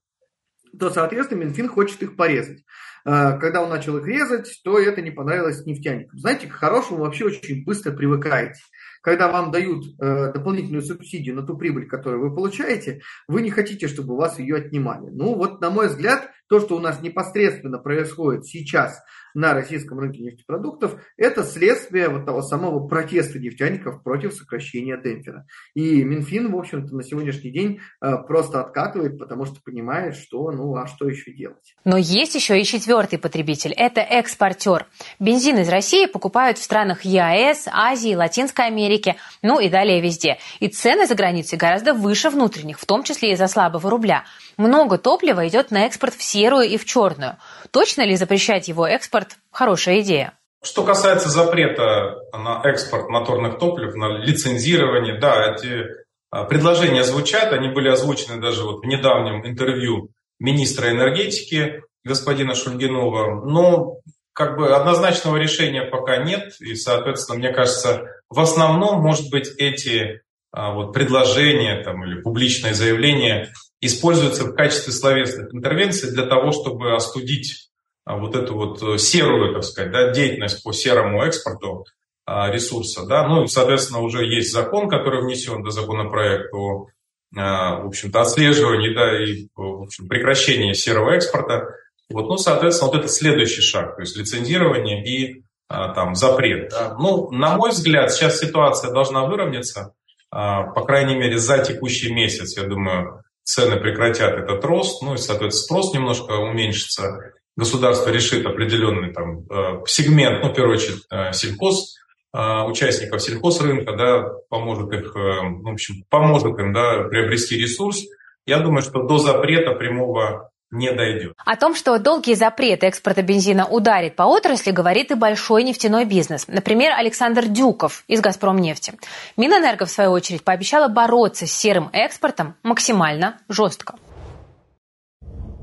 то, 0.79 0.89
соответственно, 0.89 1.43
Минфин 1.43 1.67
хочет 1.67 2.01
их 2.01 2.15
порезать. 2.15 2.63
Когда 3.03 3.61
он 3.61 3.69
начал 3.69 3.97
их 3.97 4.05
резать, 4.05 4.61
то 4.63 4.79
это 4.79 5.01
не 5.01 5.09
понравилось 5.09 5.65
нефтяникам. 5.65 6.19
Знаете, 6.19 6.47
к 6.47 6.51
хорошему 6.51 6.99
вообще 6.99 7.25
очень 7.25 7.65
быстро 7.65 7.91
привыкаете 7.91 8.61
когда 9.01 9.27
вам 9.27 9.51
дают 9.51 9.85
э, 9.99 10.31
дополнительную 10.33 10.83
субсидию 10.83 11.35
на 11.35 11.45
ту 11.45 11.57
прибыль, 11.57 11.87
которую 11.87 12.29
вы 12.29 12.35
получаете, 12.35 13.01
вы 13.27 13.41
не 13.41 13.49
хотите, 13.49 13.87
чтобы 13.87 14.15
вас 14.15 14.39
ее 14.39 14.57
отнимали. 14.57 15.09
Ну 15.09 15.35
вот, 15.35 15.59
на 15.61 15.69
мой 15.69 15.87
взгляд, 15.87 16.29
то, 16.47 16.59
что 16.59 16.75
у 16.75 16.79
нас 16.79 17.01
непосредственно 17.01 17.79
происходит 17.79 18.45
сейчас 18.45 19.01
на 19.33 19.53
российском 19.53 19.99
рынке 19.99 20.21
нефтепродуктов, 20.21 20.95
это 21.17 21.43
следствие 21.43 22.09
вот 22.09 22.25
того 22.25 22.41
самого 22.41 22.87
протеста 22.87 23.39
нефтяников 23.39 24.03
против 24.03 24.33
сокращения 24.33 24.97
демпфера. 24.97 25.45
И 25.73 26.03
Минфин, 26.03 26.51
в 26.51 26.57
общем-то, 26.57 26.95
на 26.95 27.03
сегодняшний 27.03 27.51
день 27.51 27.79
э, 28.01 28.17
просто 28.27 28.61
откатывает, 28.61 29.17
потому 29.17 29.45
что 29.45 29.61
понимает, 29.63 30.15
что, 30.15 30.51
ну, 30.51 30.75
а 30.75 30.87
что 30.87 31.07
еще 31.07 31.31
делать. 31.31 31.75
Но 31.85 31.97
есть 31.97 32.35
еще 32.35 32.59
и 32.59 32.63
четвертый 32.63 33.19
потребитель– 33.19 33.73
это 33.77 34.01
экспортер. 34.01 34.87
Бензин 35.19 35.57
из 35.59 35.69
России 35.69 36.05
покупают 36.05 36.57
в 36.57 36.63
странах 36.63 37.03
ЕАЭС, 37.05 37.67
Азии, 37.71 38.15
Латинской 38.15 38.65
Америки, 38.65 39.15
ну 39.41 39.59
и 39.59 39.69
далее 39.69 40.01
везде. 40.01 40.37
И 40.59 40.67
цены 40.67 41.07
за 41.07 41.15
границей 41.15 41.57
гораздо 41.57 41.93
выше 41.93 42.29
внутренних, 42.29 42.79
в 42.79 42.85
том 42.85 43.03
числе 43.03 43.33
из-за 43.33 43.47
слабого 43.47 43.89
рубля. 43.89 44.25
Много 44.57 44.97
топлива 44.97 45.47
идет 45.47 45.71
на 45.71 45.85
экспорт 45.85 46.13
в 46.13 46.23
серую 46.23 46.67
и 46.67 46.77
в 46.77 46.85
черную. 46.85 47.37
Точно 47.71 48.01
ли 48.03 48.15
запрещать 48.15 48.67
его 48.67 48.85
экспорт– 48.85 49.20
хорошая 49.51 50.01
идея? 50.01 50.37
Что 50.63 50.83
касается 50.83 51.29
запрета 51.29 52.19
на 52.33 52.61
экспорт 52.63 53.09
моторных 53.09 53.57
топлив, 53.57 53.95
на 53.95 54.17
лицензирование, 54.19 55.19
да, 55.19 55.55
эти 55.55 55.85
а, 56.29 56.43
предложения 56.45 57.03
звучат, 57.03 57.51
они 57.51 57.69
были 57.69 57.89
озвучены 57.89 58.39
даже 58.39 58.63
вот 58.63 58.83
в 58.83 58.85
недавнем 58.85 59.45
интервью 59.45 60.09
министра 60.39 60.91
энергетики 60.91 61.81
господина 62.03 62.55
Шульгинова, 62.55 63.43
но 63.45 63.97
как 64.33 64.57
бы 64.57 64.75
однозначного 64.75 65.37
решения 65.37 65.83
пока 65.83 66.17
нет, 66.17 66.55
и, 66.59 66.75
соответственно, 66.75 67.39
мне 67.39 67.51
кажется, 67.51 68.03
в 68.29 68.39
основном, 68.39 69.01
может 69.01 69.29
быть, 69.29 69.51
эти 69.57 70.21
а, 70.51 70.73
вот 70.73 70.93
предложения 70.93 71.83
там, 71.83 72.05
или 72.05 72.21
публичные 72.21 72.73
заявления 72.73 73.51
используются 73.81 74.45
в 74.45 74.53
качестве 74.53 74.93
словесных 74.93 75.53
интервенций 75.53 76.11
для 76.11 76.25
того, 76.25 76.51
чтобы 76.51 76.95
остудить 76.95 77.70
вот 78.17 78.35
эту 78.35 78.55
вот 78.55 78.81
э, 78.81 78.97
серую, 78.97 79.53
так 79.53 79.63
сказать, 79.63 79.91
да, 79.91 80.11
деятельность 80.11 80.63
по 80.63 80.71
серому 80.71 81.23
экспорту 81.23 81.85
а, 82.25 82.51
ресурса. 82.51 83.05
Да? 83.05 83.27
Ну, 83.27 83.47
соответственно, 83.47 83.99
уже 83.99 84.25
есть 84.25 84.51
закон, 84.51 84.89
который 84.89 85.21
внесен 85.21 85.63
до 85.63 85.71
законопроекта 85.71 86.55
о 86.55 86.87
в 87.33 87.87
общем-то, 87.87 88.19
отслеживании 88.19 88.93
да, 88.93 89.23
и 89.23 89.47
в 89.55 89.83
общем, 89.83 90.09
прекращении 90.09 90.73
серого 90.73 91.11
экспорта. 91.11 91.75
Вот, 92.09 92.27
ну, 92.27 92.35
соответственно, 92.35 92.91
вот 92.91 92.99
это 92.99 93.07
следующий 93.07 93.61
шаг, 93.61 93.95
то 93.95 94.01
есть 94.01 94.17
лицензирование 94.17 95.01
и 95.01 95.41
там 95.69 96.15
запрет. 96.15 96.71
Да. 96.71 96.97
Ну, 96.99 97.31
на 97.31 97.55
мой 97.55 97.69
взгляд, 97.69 98.11
сейчас 98.11 98.39
ситуация 98.39 98.91
должна 98.91 99.25
выровняться. 99.25 99.93
А, 100.29 100.63
по 100.63 100.83
крайней 100.83 101.15
мере, 101.15 101.37
за 101.37 101.59
текущий 101.59 102.13
месяц, 102.13 102.57
я 102.57 102.63
думаю, 102.63 103.23
цены 103.43 103.79
прекратят 103.79 104.33
этот 104.33 104.63
рост, 104.63 105.01
ну 105.01 105.15
и, 105.15 105.17
соответственно, 105.17 105.65
спрос 105.65 105.93
немножко 105.93 106.33
уменьшится. 106.33 107.33
Государство 107.61 108.09
решит 108.09 108.43
определенный 108.43 109.13
там 109.13 109.45
э, 109.47 109.83
сегмент, 109.85 110.43
ну, 110.43 110.49
в 110.49 110.55
первую 110.55 110.77
очередь, 110.77 111.03
э, 111.11 111.31
сельхоз, 111.31 111.95
э, 112.33 112.63
участников 112.63 113.21
сельхозрынка, 113.21 113.95
да, 113.95 114.23
поможет 114.49 114.91
их, 114.93 115.13
в 115.13 115.71
общем, 115.71 116.03
поможет 116.09 116.57
им, 116.57 116.73
да, 116.73 117.03
приобрести 117.03 117.57
ресурс. 117.57 117.99
Я 118.47 118.61
думаю, 118.61 118.81
что 118.81 119.03
до 119.03 119.19
запрета 119.19 119.73
прямого 119.73 120.49
не 120.71 120.91
дойдет. 120.91 121.33
О 121.45 121.55
том, 121.55 121.75
что 121.75 121.99
долгий 121.99 122.33
запрет 122.33 122.83
экспорта 122.83 123.21
бензина 123.21 123.67
ударит 123.67 124.15
по 124.15 124.23
отрасли, 124.23 124.71
говорит 124.71 125.11
и 125.11 125.13
большой 125.13 125.61
нефтяной 125.61 126.05
бизнес. 126.05 126.47
Например, 126.47 126.93
Александр 126.97 127.45
Дюков 127.45 128.03
из 128.07 128.21
«Газпромнефти». 128.21 128.93
Минэнерго, 129.37 129.85
в 129.85 129.91
свою 129.91 130.09
очередь, 130.13 130.43
пообещала 130.43 130.87
бороться 130.87 131.45
с 131.45 131.51
серым 131.51 131.91
экспортом 131.93 132.55
максимально 132.63 133.37
жестко. 133.49 133.93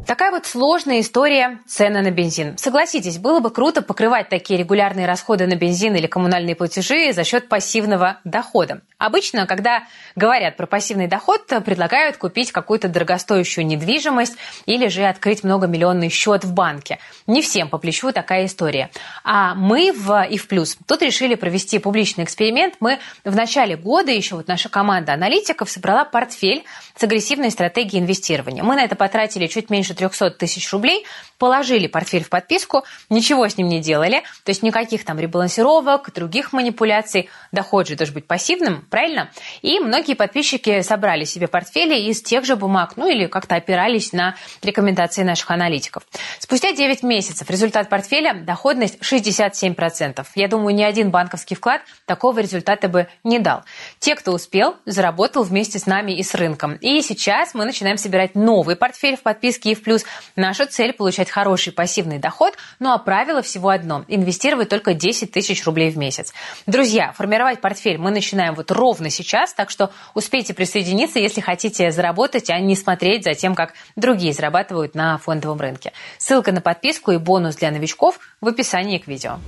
Такая 0.09 0.31
вот 0.31 0.47
сложная 0.47 1.01
история 1.01 1.61
цены 1.67 2.01
на 2.01 2.11
бензин. 2.11 2.57
Согласитесь, 2.57 3.19
было 3.19 3.41
бы 3.41 3.51
круто 3.51 3.83
покрывать 3.83 4.31
такие 4.31 4.59
регулярные 4.59 5.07
расходы 5.07 5.47
на 5.47 5.55
бензин 5.55 5.95
или 5.97 6.07
коммунальные 6.07 6.57
платежи 6.57 7.13
за 7.13 7.25
счет 7.25 7.51
пассивного 7.51 8.19
дохода. 8.25 8.81
Обычно, 8.99 9.47
когда 9.47 9.85
говорят 10.17 10.57
про 10.57 10.67
пассивный 10.67 11.07
доход, 11.07 11.47
предлагают 11.65 12.17
купить 12.17 12.51
какую-то 12.51 12.89
дорогостоящую 12.89 13.65
недвижимость 13.65 14.37
или 14.67 14.89
же 14.89 15.05
открыть 15.05 15.45
многомиллионный 15.45 16.09
счет 16.09 16.43
в 16.43 16.53
банке. 16.53 16.99
Не 17.29 17.41
всем 17.41 17.69
по 17.69 17.79
плечу 17.79 18.11
такая 18.11 18.47
история. 18.47 18.91
А 19.23 19.55
мы 19.55 19.93
в 19.93 20.25
и 20.25 20.37
в 20.37 20.49
плюс 20.49 20.77
тут 20.87 21.03
решили 21.03 21.37
провести 21.37 21.79
публичный 21.79 22.25
эксперимент. 22.25 22.75
Мы 22.81 22.99
в 23.25 23.37
начале 23.37 23.77
года, 23.77 24.11
еще 24.11 24.35
вот 24.35 24.49
наша 24.49 24.69
команда 24.69 25.13
аналитиков 25.13 25.71
собрала 25.71 26.05
портфель 26.05 26.65
с 26.97 27.03
агрессивной 27.05 27.53
стратегией 27.53 28.03
инвестирования. 28.03 28.65
Мы 28.65 28.75
на 28.75 28.83
это 28.83 28.97
потратили 28.97 29.47
чуть 29.47 29.71
меньше 29.71 29.95
300 29.95 30.33
тысяч 30.33 30.73
рублей, 30.73 31.07
положили 31.39 31.87
портфель 31.87 32.25
в 32.25 32.31
подписку, 32.31 32.85
ничего 33.11 33.49
с 33.49 33.57
ним 33.57 33.69
не 33.69 33.81
делали, 33.81 34.25
то 34.43 34.51
есть 34.51 34.65
никаких 34.65 35.05
там 35.05 35.21
ребалансировок, 35.21 36.13
других 36.13 36.53
манипуляций. 36.53 37.31
Доход 37.53 37.87
же 37.87 37.95
должен 37.95 38.15
быть 38.15 38.27
пассивным, 38.27 38.88
правильно? 38.91 39.31
И 39.63 39.81
многие 39.81 40.15
подписчики 40.15 40.83
собрали 40.83 41.25
себе 41.25 41.49
портфели 41.49 41.99
из 41.99 42.23
тех 42.23 42.45
же 42.45 42.57
бумаг, 42.57 42.95
ну 42.97 43.09
или 43.09 43.27
как-то 43.27 43.57
опирались 43.57 44.13
на 44.13 44.35
рекомендации 44.63 45.23
наших 45.23 45.51
аналитиков. 45.51 46.03
Спустя 46.39 46.73
9 46.73 47.03
месяцев 47.03 47.49
результат 47.51 47.89
портфеля– 47.89 48.35
доходность 48.45 48.99
67%. 49.01 50.27
Я 50.35 50.49
думаю, 50.49 50.75
ни 50.75 50.83
один 50.83 51.11
банковский 51.11 51.55
вклад 51.55 51.83
такого 52.07 52.41
результата 52.41 52.89
бы 52.89 53.09
не 53.25 53.39
дал. 53.39 53.63
Те, 53.99 54.15
кто 54.15 54.33
успел, 54.33 54.77
заработал 54.85 55.43
вместе 55.43 55.79
с 55.79 55.87
нами 55.87 56.13
и 56.13 56.23
с 56.23 56.35
рынком. 56.35 56.75
И 56.77 57.03
сейчас 57.03 57.55
мы 57.55 57.65
начинаем 57.65 57.99
собирать 57.99 58.35
новый 58.35 58.77
портфель 58.77 59.17
в 59.17 59.23
подписке 59.23 59.73
и 59.73 59.75
в 59.75 59.83
плюс. 59.83 60.05
Наша 60.37 60.67
цель– 60.67 60.93
получать 60.95 61.31
хороший 61.31 61.73
пассивный 61.73 62.19
доход, 62.19 62.55
ну 62.79 62.93
а 62.93 62.99
правило 62.99 63.43
всего 63.43 63.69
одно– 63.69 64.05
инвестировать 64.09 64.69
только 64.69 64.95
10 64.95 65.33
тысяч 65.33 65.65
рублей 65.65 65.91
в 65.91 65.99
месяц. 65.99 66.33
Друзья, 66.67 67.13
формировать 67.13 67.61
портфель 67.61 67.99
мы 67.99 68.11
начинаем 68.11 68.55
вот 68.55 68.71
ровно 68.79 69.11
сейчас, 69.11 69.53
так 69.53 69.71
что 69.71 69.91
успейте 70.15 70.55
присоединиться, 70.55 71.19
если 71.19 71.41
хотите 71.41 71.91
заработать, 71.91 72.49
а 72.51 72.59
не 72.61 72.77
смотреть 72.77 73.25
за 73.25 73.35
тем, 73.35 73.55
как 73.55 73.75
другие 73.97 74.33
зарабатывают 74.33 74.95
на 74.95 75.19
фондовом 75.19 75.61
рынке. 75.61 75.93
Ссылка 76.17 76.53
на 76.53 76.61
подписку 76.61 77.11
и 77.11 77.19
бонус 77.19 77.57
для 77.57 77.71
новичков 77.71 78.19
в 78.41 78.49
описании 78.49 78.99
к 78.99 79.07
видео. 79.07 79.39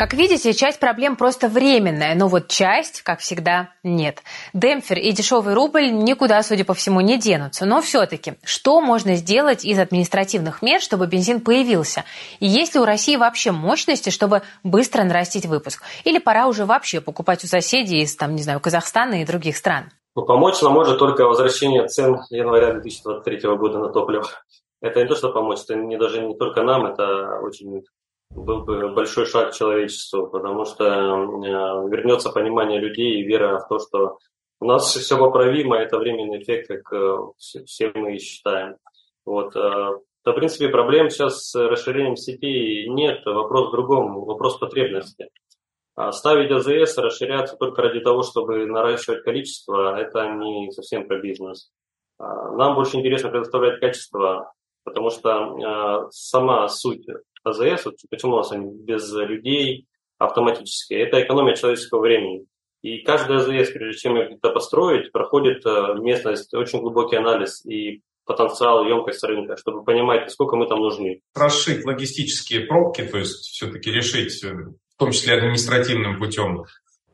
Как 0.00 0.14
видите, 0.14 0.54
часть 0.54 0.78
проблем 0.78 1.14
просто 1.14 1.46
временная, 1.46 2.14
но 2.14 2.26
вот 2.26 2.48
часть, 2.48 3.02
как 3.02 3.20
всегда, 3.20 3.68
нет. 3.82 4.22
Демпфер 4.54 4.96
и 4.96 5.12
дешевый 5.12 5.52
рубль 5.52 5.92
никуда, 5.92 6.42
судя 6.42 6.64
по 6.64 6.72
всему, 6.72 7.02
не 7.02 7.18
денутся. 7.18 7.66
Но 7.66 7.82
все-таки, 7.82 8.32
что 8.42 8.80
можно 8.80 9.14
сделать 9.16 9.62
из 9.62 9.78
административных 9.78 10.62
мер, 10.62 10.80
чтобы 10.80 11.06
бензин 11.06 11.42
появился? 11.42 12.04
И 12.38 12.46
есть 12.46 12.72
ли 12.72 12.80
у 12.80 12.86
России 12.86 13.16
вообще 13.16 13.52
мощности, 13.52 14.08
чтобы 14.08 14.40
быстро 14.64 15.04
нарастить 15.04 15.44
выпуск? 15.44 15.82
Или 16.04 16.16
пора 16.16 16.46
уже 16.46 16.64
вообще 16.64 17.02
покупать 17.02 17.44
у 17.44 17.46
соседей 17.46 18.00
из, 18.00 18.16
там, 18.16 18.34
не 18.34 18.42
знаю, 18.42 18.59
Казахстана 18.60 19.22
и 19.22 19.26
других 19.26 19.56
стран? 19.56 19.90
Ну, 20.16 20.24
помочь 20.24 20.60
нам 20.60 20.72
может 20.72 20.98
только 20.98 21.26
возвращение 21.26 21.86
цен 21.86 22.18
января 22.30 22.72
2023 22.72 23.56
года 23.56 23.78
на 23.78 23.88
топливо. 23.88 24.26
Это 24.80 25.00
не 25.00 25.08
то, 25.08 25.14
что 25.14 25.30
помочь, 25.30 25.60
это 25.64 25.74
не, 25.74 25.98
даже 25.98 26.22
не 26.24 26.34
только 26.34 26.62
нам, 26.62 26.86
это 26.86 27.38
очень 27.42 27.82
был 28.30 28.62
бы 28.62 28.88
большой 28.94 29.26
шаг 29.26 29.52
человечеству, 29.52 30.26
потому 30.28 30.64
что 30.64 30.84
э, 30.84 31.90
вернется 31.90 32.30
понимание 32.30 32.80
людей 32.80 33.20
и 33.20 33.24
вера 33.24 33.58
в 33.58 33.68
то, 33.68 33.78
что 33.78 34.18
у 34.60 34.64
нас 34.64 34.94
все 34.94 35.18
поправимо, 35.18 35.76
это 35.76 35.98
временный 35.98 36.42
эффект, 36.42 36.68
как 36.68 36.92
э, 36.92 37.18
все 37.38 37.92
мы 37.94 38.14
и 38.14 38.18
считаем. 38.18 38.76
Вот. 39.26 39.54
Э, 39.56 39.98
да, 40.24 40.32
в 40.32 40.34
принципе, 40.34 40.68
проблем 40.68 41.10
сейчас 41.10 41.50
с 41.50 41.54
расширением 41.54 42.16
сетей 42.16 42.88
нет, 42.88 43.24
вопрос 43.26 43.68
в 43.68 43.72
другом, 43.72 44.24
вопрос 44.24 44.58
потребности. 44.58 45.28
А 46.00 46.12
ставить 46.12 46.50
АЗС, 46.50 46.96
расширяться 46.96 47.56
только 47.56 47.82
ради 47.82 48.00
того, 48.00 48.22
чтобы 48.22 48.64
наращивать 48.64 49.22
количество, 49.22 50.00
это 50.00 50.30
не 50.30 50.70
совсем 50.70 51.06
про 51.06 51.20
бизнес. 51.20 51.70
А, 52.18 52.52
нам 52.56 52.74
больше 52.74 52.96
интересно 52.96 53.28
предоставлять 53.28 53.80
качество, 53.80 54.50
потому 54.82 55.10
что 55.10 56.08
сама 56.10 56.68
суть 56.68 57.06
АЗС, 57.44 57.86
почему 58.08 58.32
у 58.32 58.36
нас 58.38 58.50
они 58.50 58.72
без 58.82 59.12
людей 59.12 59.88
автоматически, 60.16 60.94
это 60.94 61.22
экономия 61.22 61.54
человеческого 61.54 62.00
времени. 62.00 62.46
И 62.80 63.02
каждый 63.02 63.36
АЗС, 63.36 63.70
прежде 63.72 64.00
чем 64.00 64.16
это 64.16 64.48
построить, 64.48 65.12
проходит 65.12 65.66
местность, 66.00 66.54
очень 66.54 66.80
глубокий 66.80 67.16
анализ 67.16 67.62
и 67.66 68.00
потенциал, 68.24 68.86
емкость 68.86 69.22
рынка, 69.24 69.58
чтобы 69.58 69.84
понимать, 69.84 70.30
сколько 70.30 70.56
мы 70.56 70.66
там 70.66 70.80
нужны. 70.80 71.20
Расшить 71.34 71.84
логистические 71.84 72.60
пробки, 72.62 73.02
то 73.02 73.18
есть 73.18 73.50
все-таки 73.50 73.90
решить, 73.90 74.42
э, 74.44 74.54
том 75.00 75.10
числе 75.10 75.34
административным 75.34 76.18
путем, 76.18 76.64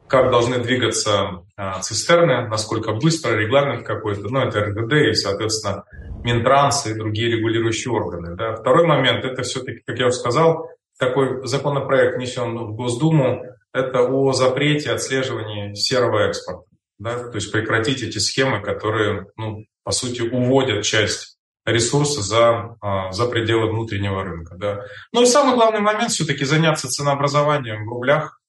как 0.09 0.31
должны 0.31 0.59
двигаться 0.59 1.43
э, 1.57 1.81
цистерны, 1.81 2.49
насколько 2.49 2.93
быстро, 2.93 3.37
регламент 3.37 3.87
какой-то, 3.87 4.29
ну, 4.29 4.41
это 4.41 4.61
РГД 4.61 4.93
и, 4.93 5.15
соответственно, 5.15 5.85
Минтранс 6.23 6.87
и 6.87 6.95
другие 6.95 7.31
регулирующие 7.31 7.93
органы. 7.93 8.37
Да. 8.37 8.57
Второй 8.57 8.87
момент, 8.87 9.25
это 9.25 9.43
все-таки, 9.43 9.83
как 9.87 9.99
я 9.99 10.07
уже 10.07 10.17
сказал, 10.17 10.69
такой 10.99 11.47
законопроект 11.47 12.17
внесен 12.17 12.57
в 12.59 12.75
Госдуму, 12.75 13.45
это 13.73 14.03
о 14.03 14.33
запрете 14.33 14.91
отслеживания 14.91 15.75
серого 15.75 16.29
экспорта. 16.29 16.65
Да, 16.99 17.29
то 17.29 17.35
есть 17.35 17.53
прекратить 17.53 18.03
эти 18.03 18.19
схемы, 18.19 18.63
которые, 18.63 19.27
ну, 19.37 19.67
по 19.85 19.93
сути, 19.93 20.23
уводят 20.23 20.83
часть 20.83 21.36
ресурсы 21.67 22.23
за, 22.23 22.77
за 23.11 23.27
пределы 23.27 23.71
внутреннего 23.71 24.23
рынка. 24.23 24.55
Да. 24.57 24.85
Ну 25.13 25.23
и 25.23 25.27
самый 25.27 25.57
главный 25.57 25.81
момент 25.81 26.13
все-таки 26.13 26.45
заняться 26.45 26.89
ценообразованием 26.89 27.85
в 27.85 27.89
рублях. 27.89 28.41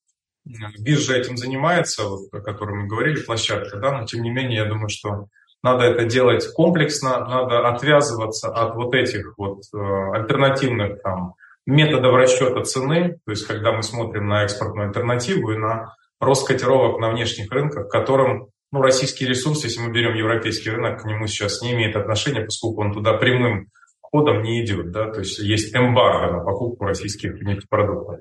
Биржа 0.79 1.15
этим 1.15 1.35
занимается, 1.35 2.07
вот, 2.07 2.33
о 2.33 2.39
котором 2.39 2.83
мы 2.83 2.87
говорили, 2.87 3.21
площадка, 3.21 3.77
да, 3.77 3.97
но 3.97 4.05
тем 4.05 4.21
не 4.21 4.29
менее, 4.29 4.59
я 4.59 4.65
думаю, 4.65 4.87
что 4.87 5.27
надо 5.61 5.83
это 5.83 6.05
делать 6.05 6.47
комплексно, 6.53 7.19
надо 7.25 7.67
отвязываться 7.67 8.49
от 8.49 8.75
вот 8.75 8.93
этих 8.93 9.33
вот 9.37 9.63
э, 9.73 9.77
альтернативных 10.13 11.01
там, 11.01 11.33
методов 11.65 12.15
расчета 12.15 12.63
цены, 12.63 13.19
то 13.25 13.31
есть 13.31 13.45
когда 13.45 13.73
мы 13.73 13.83
смотрим 13.83 14.29
на 14.29 14.43
экспортную 14.43 14.87
альтернативу 14.87 15.51
и 15.51 15.57
на 15.57 15.95
рост 16.19 16.47
котировок 16.47 16.99
на 16.99 17.09
внешних 17.09 17.51
рынках, 17.51 17.89
которым 17.89 18.49
ну, 18.71 18.81
российский 18.81 19.25
ресурс, 19.25 19.63
если 19.63 19.79
мы 19.79 19.91
берем 19.91 20.15
европейский 20.15 20.71
рынок, 20.71 21.01
к 21.01 21.05
нему 21.05 21.27
сейчас 21.27 21.61
не 21.61 21.73
имеет 21.73 21.95
отношения, 21.95 22.41
поскольку 22.41 22.81
он 22.81 22.93
туда 22.93 23.13
прямым 23.13 23.69
ходом 24.01 24.41
не 24.41 24.63
идет. 24.63 24.91
Да? 24.91 25.11
То 25.11 25.19
есть 25.19 25.39
есть 25.39 25.75
эмбарго 25.75 26.37
на 26.37 26.43
покупку 26.43 26.85
российских 26.85 27.41
нефтепродуктов. 27.41 28.19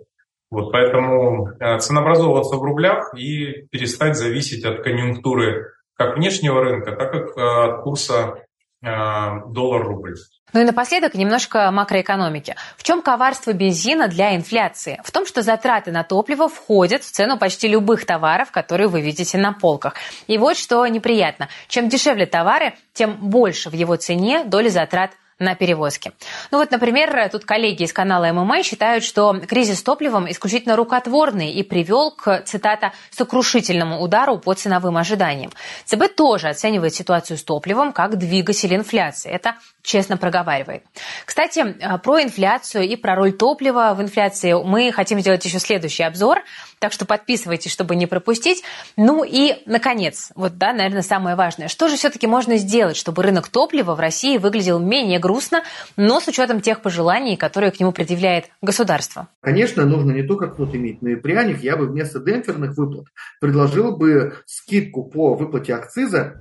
Вот, 0.48 0.70
поэтому 0.70 1.48
э, 1.58 1.78
ценообразовываться 1.78 2.56
в 2.56 2.62
рублях 2.62 3.12
и 3.16 3.66
перестать 3.70 4.16
зависеть 4.16 4.64
от 4.64 4.82
конъюнктуры 4.82 5.72
как 5.94 6.16
внешнего 6.16 6.62
рынка, 6.62 6.92
так 6.92 7.14
и 7.14 7.18
э, 7.18 7.42
от 7.42 7.82
курса 7.82 8.45
доллар-рубль. 8.82 10.14
Ну 10.52 10.60
и 10.60 10.64
напоследок 10.64 11.14
немножко 11.14 11.70
макроэкономики. 11.70 12.54
В 12.76 12.82
чем 12.82 13.02
коварство 13.02 13.52
бензина 13.52 14.08
для 14.08 14.36
инфляции? 14.36 15.00
В 15.04 15.10
том, 15.10 15.26
что 15.26 15.42
затраты 15.42 15.90
на 15.90 16.04
топливо 16.04 16.48
входят 16.48 17.02
в 17.02 17.10
цену 17.10 17.36
почти 17.38 17.68
любых 17.68 18.06
товаров, 18.06 18.52
которые 18.52 18.88
вы 18.88 19.00
видите 19.00 19.38
на 19.38 19.52
полках. 19.52 19.94
И 20.26 20.38
вот 20.38 20.56
что 20.56 20.86
неприятно. 20.86 21.48
Чем 21.68 21.88
дешевле 21.88 22.26
товары, 22.26 22.74
тем 22.92 23.16
больше 23.16 23.70
в 23.70 23.74
его 23.74 23.96
цене 23.96 24.44
доля 24.44 24.68
затрат 24.68 25.10
на 25.38 25.54
перевозки. 25.54 26.12
Ну 26.50 26.58
вот, 26.58 26.70
например, 26.70 27.28
тут 27.30 27.44
коллеги 27.44 27.82
из 27.82 27.92
канала 27.92 28.32
ММА 28.32 28.62
считают, 28.62 29.04
что 29.04 29.38
кризис 29.40 29.80
с 29.80 29.82
топливом 29.82 30.30
исключительно 30.30 30.76
рукотворный 30.76 31.50
и 31.52 31.62
привел 31.62 32.10
к, 32.10 32.42
цитата, 32.44 32.92
сокрушительному 33.10 34.00
удару 34.00 34.38
по 34.38 34.54
ценовым 34.54 34.96
ожиданиям. 34.96 35.52
ЦБ 35.84 36.14
тоже 36.14 36.48
оценивает 36.48 36.94
ситуацию 36.94 37.36
с 37.36 37.44
топливом 37.44 37.92
как 37.92 38.16
двигатель 38.16 38.74
инфляции. 38.74 39.30
Это 39.30 39.56
честно 39.82 40.16
проговаривает. 40.16 40.84
Кстати, 41.24 41.60
э, 41.60 41.98
про 41.98 42.22
инфляцию 42.22 42.84
и 42.84 42.96
про 42.96 43.14
роль 43.14 43.32
топлива 43.32 43.94
в 43.94 44.02
инфляции 44.02 44.52
мы 44.52 44.90
хотим 44.90 45.20
сделать 45.20 45.44
еще 45.44 45.58
следующий 45.58 46.02
обзор. 46.02 46.42
Так 46.78 46.92
что 46.92 47.04
подписывайтесь, 47.06 47.72
чтобы 47.72 47.94
не 47.96 48.06
пропустить. 48.06 48.62
Ну 48.96 49.24
и, 49.24 49.62
наконец, 49.66 50.30
вот, 50.34 50.58
да, 50.58 50.72
наверное, 50.72 51.02
самое 51.02 51.36
важное. 51.36 51.68
Что 51.68 51.88
же 51.88 51.96
все-таки 51.96 52.26
можно 52.26 52.56
сделать, 52.56 52.96
чтобы 52.96 53.22
рынок 53.22 53.48
топлива 53.48 53.94
в 53.94 54.00
России 54.00 54.38
выглядел 54.38 54.78
менее 54.78 55.18
грустно, 55.26 55.62
но 55.96 56.20
с 56.20 56.28
учетом 56.28 56.60
тех 56.60 56.82
пожеланий, 56.82 57.36
которые 57.36 57.72
к 57.72 57.80
нему 57.80 57.90
предъявляет 57.90 58.46
государство? 58.62 59.28
Конечно, 59.40 59.84
нужно 59.84 60.12
не 60.12 60.22
только 60.22 60.46
кнут 60.46 60.74
иметь, 60.74 61.02
но 61.02 61.10
и 61.10 61.16
пряник. 61.16 61.62
Я 61.62 61.76
бы 61.76 61.86
вместо 61.86 62.20
демпферных 62.20 62.76
выплат 62.76 63.06
предложил 63.40 63.96
бы 63.96 64.36
скидку 64.46 65.04
по 65.04 65.34
выплате 65.34 65.74
акциза 65.74 66.36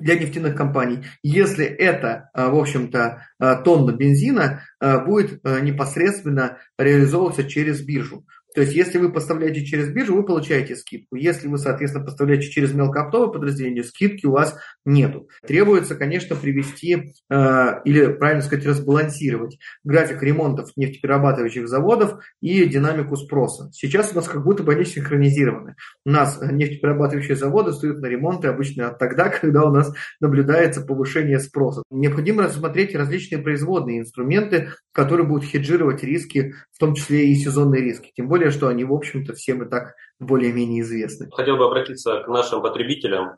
для 0.00 0.18
нефтяных 0.18 0.56
компаний, 0.56 1.04
если 1.22 1.64
это, 1.64 2.28
а, 2.34 2.50
в 2.50 2.56
общем-то, 2.58 3.24
а, 3.38 3.54
тонна 3.56 3.92
бензина 3.92 4.62
а, 4.80 4.98
будет 4.98 5.42
непосредственно 5.44 6.58
реализовываться 6.76 7.44
через 7.44 7.80
биржу. 7.80 8.24
То 8.54 8.60
есть, 8.60 8.74
если 8.74 8.98
вы 8.98 9.12
поставляете 9.12 9.64
через 9.64 9.88
биржу, 9.90 10.14
вы 10.14 10.24
получаете 10.24 10.76
скидку. 10.76 11.16
Если 11.16 11.48
вы, 11.48 11.58
соответственно, 11.58 12.04
поставляете 12.04 12.48
через 12.50 12.72
мелкооптовое 12.72 13.28
подразделение, 13.28 13.82
скидки 13.82 14.26
у 14.26 14.30
вас 14.30 14.56
нету. 14.84 15.28
Требуется, 15.46 15.96
конечно, 15.96 16.36
привести 16.36 17.14
э, 17.28 17.66
или, 17.84 18.06
правильно 18.06 18.42
сказать, 18.42 18.64
разбалансировать 18.66 19.58
график 19.82 20.22
ремонтов 20.22 20.70
нефтеперерабатывающих 20.76 21.68
заводов 21.68 22.20
и 22.40 22.64
динамику 22.66 23.16
спроса. 23.16 23.70
Сейчас 23.72 24.12
у 24.12 24.16
нас 24.16 24.28
как 24.28 24.44
будто 24.44 24.62
бы 24.62 24.72
они 24.72 24.84
синхронизированы. 24.84 25.74
У 26.04 26.10
нас 26.10 26.40
нефтеперерабатывающие 26.40 27.36
заводы 27.36 27.72
стоят 27.72 27.98
на 28.00 28.06
ремонты 28.06 28.48
обычно 28.48 28.90
тогда, 28.90 29.28
когда 29.40 29.64
у 29.64 29.72
нас 29.72 29.92
наблюдается 30.20 30.80
повышение 30.80 31.40
спроса. 31.40 31.82
Необходимо 31.90 32.44
рассмотреть 32.44 32.94
различные 32.94 33.42
производные 33.42 33.98
инструменты, 33.98 34.70
которые 34.92 35.26
будут 35.26 35.44
хеджировать 35.44 36.04
риски, 36.04 36.54
в 36.72 36.78
том 36.78 36.94
числе 36.94 37.28
и 37.28 37.34
сезонные 37.34 37.82
риски. 37.82 38.12
Тем 38.14 38.28
более, 38.28 38.43
что 38.50 38.68
они, 38.68 38.84
в 38.84 38.92
общем-то, 38.92 39.34
всем 39.34 39.62
и 39.62 39.68
так 39.68 39.94
более-менее 40.18 40.82
известны. 40.82 41.28
Хотел 41.32 41.56
бы 41.56 41.66
обратиться 41.66 42.20
к 42.20 42.28
нашим 42.28 42.62
потребителям 42.62 43.36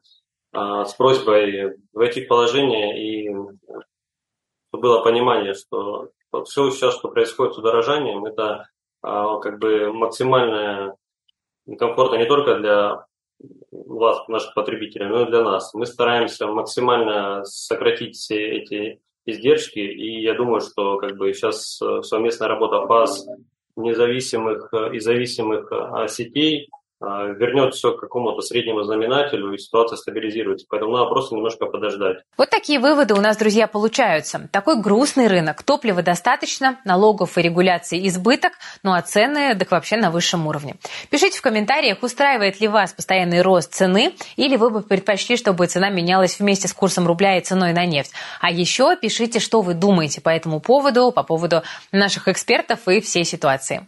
а, 0.52 0.84
с 0.84 0.94
просьбой 0.94 1.76
войти 1.92 2.24
в 2.24 2.28
положение 2.28 3.02
и 3.02 3.34
было 4.72 5.02
понимание, 5.02 5.54
что 5.54 6.10
все 6.44 6.70
сейчас, 6.70 6.94
что 6.94 7.08
происходит 7.08 7.54
с 7.54 7.58
удорожанием, 7.58 8.24
это 8.26 8.68
а, 9.02 9.38
как 9.38 9.58
бы 9.58 9.92
максимальная 9.92 10.96
комфортно 11.78 12.16
не 12.16 12.26
только 12.26 12.56
для 12.56 13.06
вас, 13.70 14.26
наших 14.28 14.54
потребителей, 14.54 15.06
но 15.06 15.22
и 15.22 15.30
для 15.30 15.42
нас. 15.42 15.74
Мы 15.74 15.86
стараемся 15.86 16.46
максимально 16.46 17.44
сократить 17.44 18.16
все 18.16 18.58
эти 18.58 19.00
издержки, 19.26 19.78
и 19.78 20.22
я 20.22 20.34
думаю, 20.34 20.60
что 20.60 20.98
как 20.98 21.16
бы 21.16 21.32
сейчас 21.32 21.80
э, 21.82 22.02
совместная 22.02 22.48
работа 22.48 22.86
ФАС, 22.86 23.26
независимых 23.76 24.68
э, 24.72 24.94
и 24.94 25.00
зависимых 25.00 25.70
э, 25.70 26.08
сетей 26.08 26.68
а, 27.00 27.24
вернет 27.26 27.74
все 27.74 27.92
к 27.92 28.00
какому-то 28.00 28.40
среднему 28.40 28.82
знаменателю, 28.82 29.52
и 29.52 29.58
ситуация 29.58 29.96
стабилизируется. 29.96 30.66
Поэтому 30.68 30.92
надо 30.92 31.10
просто 31.10 31.34
немножко 31.34 31.66
подождать. 31.66 32.18
Вот 32.38 32.50
такие 32.50 32.78
выводы 32.78 33.14
у 33.14 33.20
нас, 33.20 33.36
друзья, 33.36 33.66
получаются. 33.66 34.48
Такой 34.50 34.80
грустный 34.80 35.26
рынок. 35.28 35.62
Топлива 35.62 36.02
достаточно, 36.02 36.78
налогов 36.84 37.36
и 37.36 37.42
регуляций 37.42 38.06
избыток, 38.08 38.52
ну 38.82 38.92
а 38.92 39.02
цены 39.02 39.54
так 39.54 39.70
вообще 39.70 39.96
на 39.96 40.10
высшем 40.10 40.46
уровне. 40.46 40.76
Пишите 41.10 41.38
в 41.38 41.42
комментариях, 41.42 42.02
устраивает 42.02 42.60
ли 42.60 42.68
вас 42.68 42.92
постоянный 42.92 43.42
рост 43.42 43.74
цены, 43.74 44.14
или 44.36 44.56
вы 44.56 44.70
бы 44.70 44.82
предпочли, 44.82 45.36
чтобы 45.36 45.66
цена 45.66 45.90
менялась 45.90 46.38
вместе 46.40 46.66
с 46.66 46.72
курсом 46.72 47.06
рубля 47.06 47.36
и 47.36 47.40
ценой 47.42 47.72
на 47.72 47.84
нефть. 47.84 48.12
А 48.40 48.50
еще 48.50 48.96
пишите, 48.96 49.38
что 49.38 49.60
вы 49.60 49.74
думаете 49.74 50.20
по 50.20 50.30
этому 50.30 50.60
поводу, 50.60 51.12
по 51.12 51.22
поводу 51.22 51.62
наших 51.92 52.28
экспертов 52.28 52.88
и 52.88 53.00
всей 53.00 53.24
ситуации. 53.24 53.86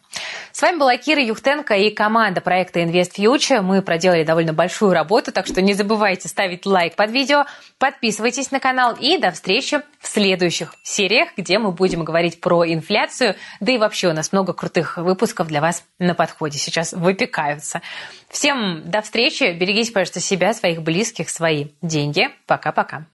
С 0.53 0.63
вами 0.63 0.79
была 0.79 0.97
Кира 0.97 1.23
Юхтенко 1.23 1.75
и 1.75 1.91
команда 1.91 2.41
проекта 2.41 2.83
«Инвест 2.83 3.08
Invest 3.09 3.17
Future. 3.17 3.63
Мы 3.63 3.83
проделали 3.83 4.25
довольно 4.25 4.53
большую 4.53 4.93
работу, 4.93 5.33
так 5.33 5.47
что 5.47 5.63
не 5.63 5.75
забывайте 5.75 6.29
ставить 6.29 6.67
лайк 6.67 6.97
под 6.97 7.11
видео, 7.11 7.45
подписывайтесь 7.79 8.51
на 8.51 8.61
канал 8.61 8.97
и 8.99 9.19
до 9.19 9.31
встречи 9.31 9.81
в 10.01 10.07
следующих 10.07 10.75
сериях, 10.83 11.31
где 11.37 11.59
мы 11.59 11.73
будем 11.73 12.05
говорить 12.05 12.41
про 12.41 12.65
инфляцию. 12.67 13.37
Да 13.61 13.73
и 13.73 13.79
вообще 13.79 14.09
у 14.09 14.13
нас 14.13 14.33
много 14.33 14.53
крутых 14.53 14.97
выпусков 14.97 15.49
для 15.49 15.61
вас 15.61 15.85
на 15.99 16.15
подходе 16.15 16.59
сейчас 16.59 16.93
выпекаются. 16.93 17.83
Всем 18.29 18.83
до 18.85 19.03
встречи. 19.03 19.53
Берегите, 19.53 19.93
пожалуйста, 19.93 20.21
себя, 20.21 20.53
своих 20.55 20.83
близких, 20.83 21.31
свои 21.31 21.69
деньги. 21.83 22.29
Пока-пока. 22.47 23.07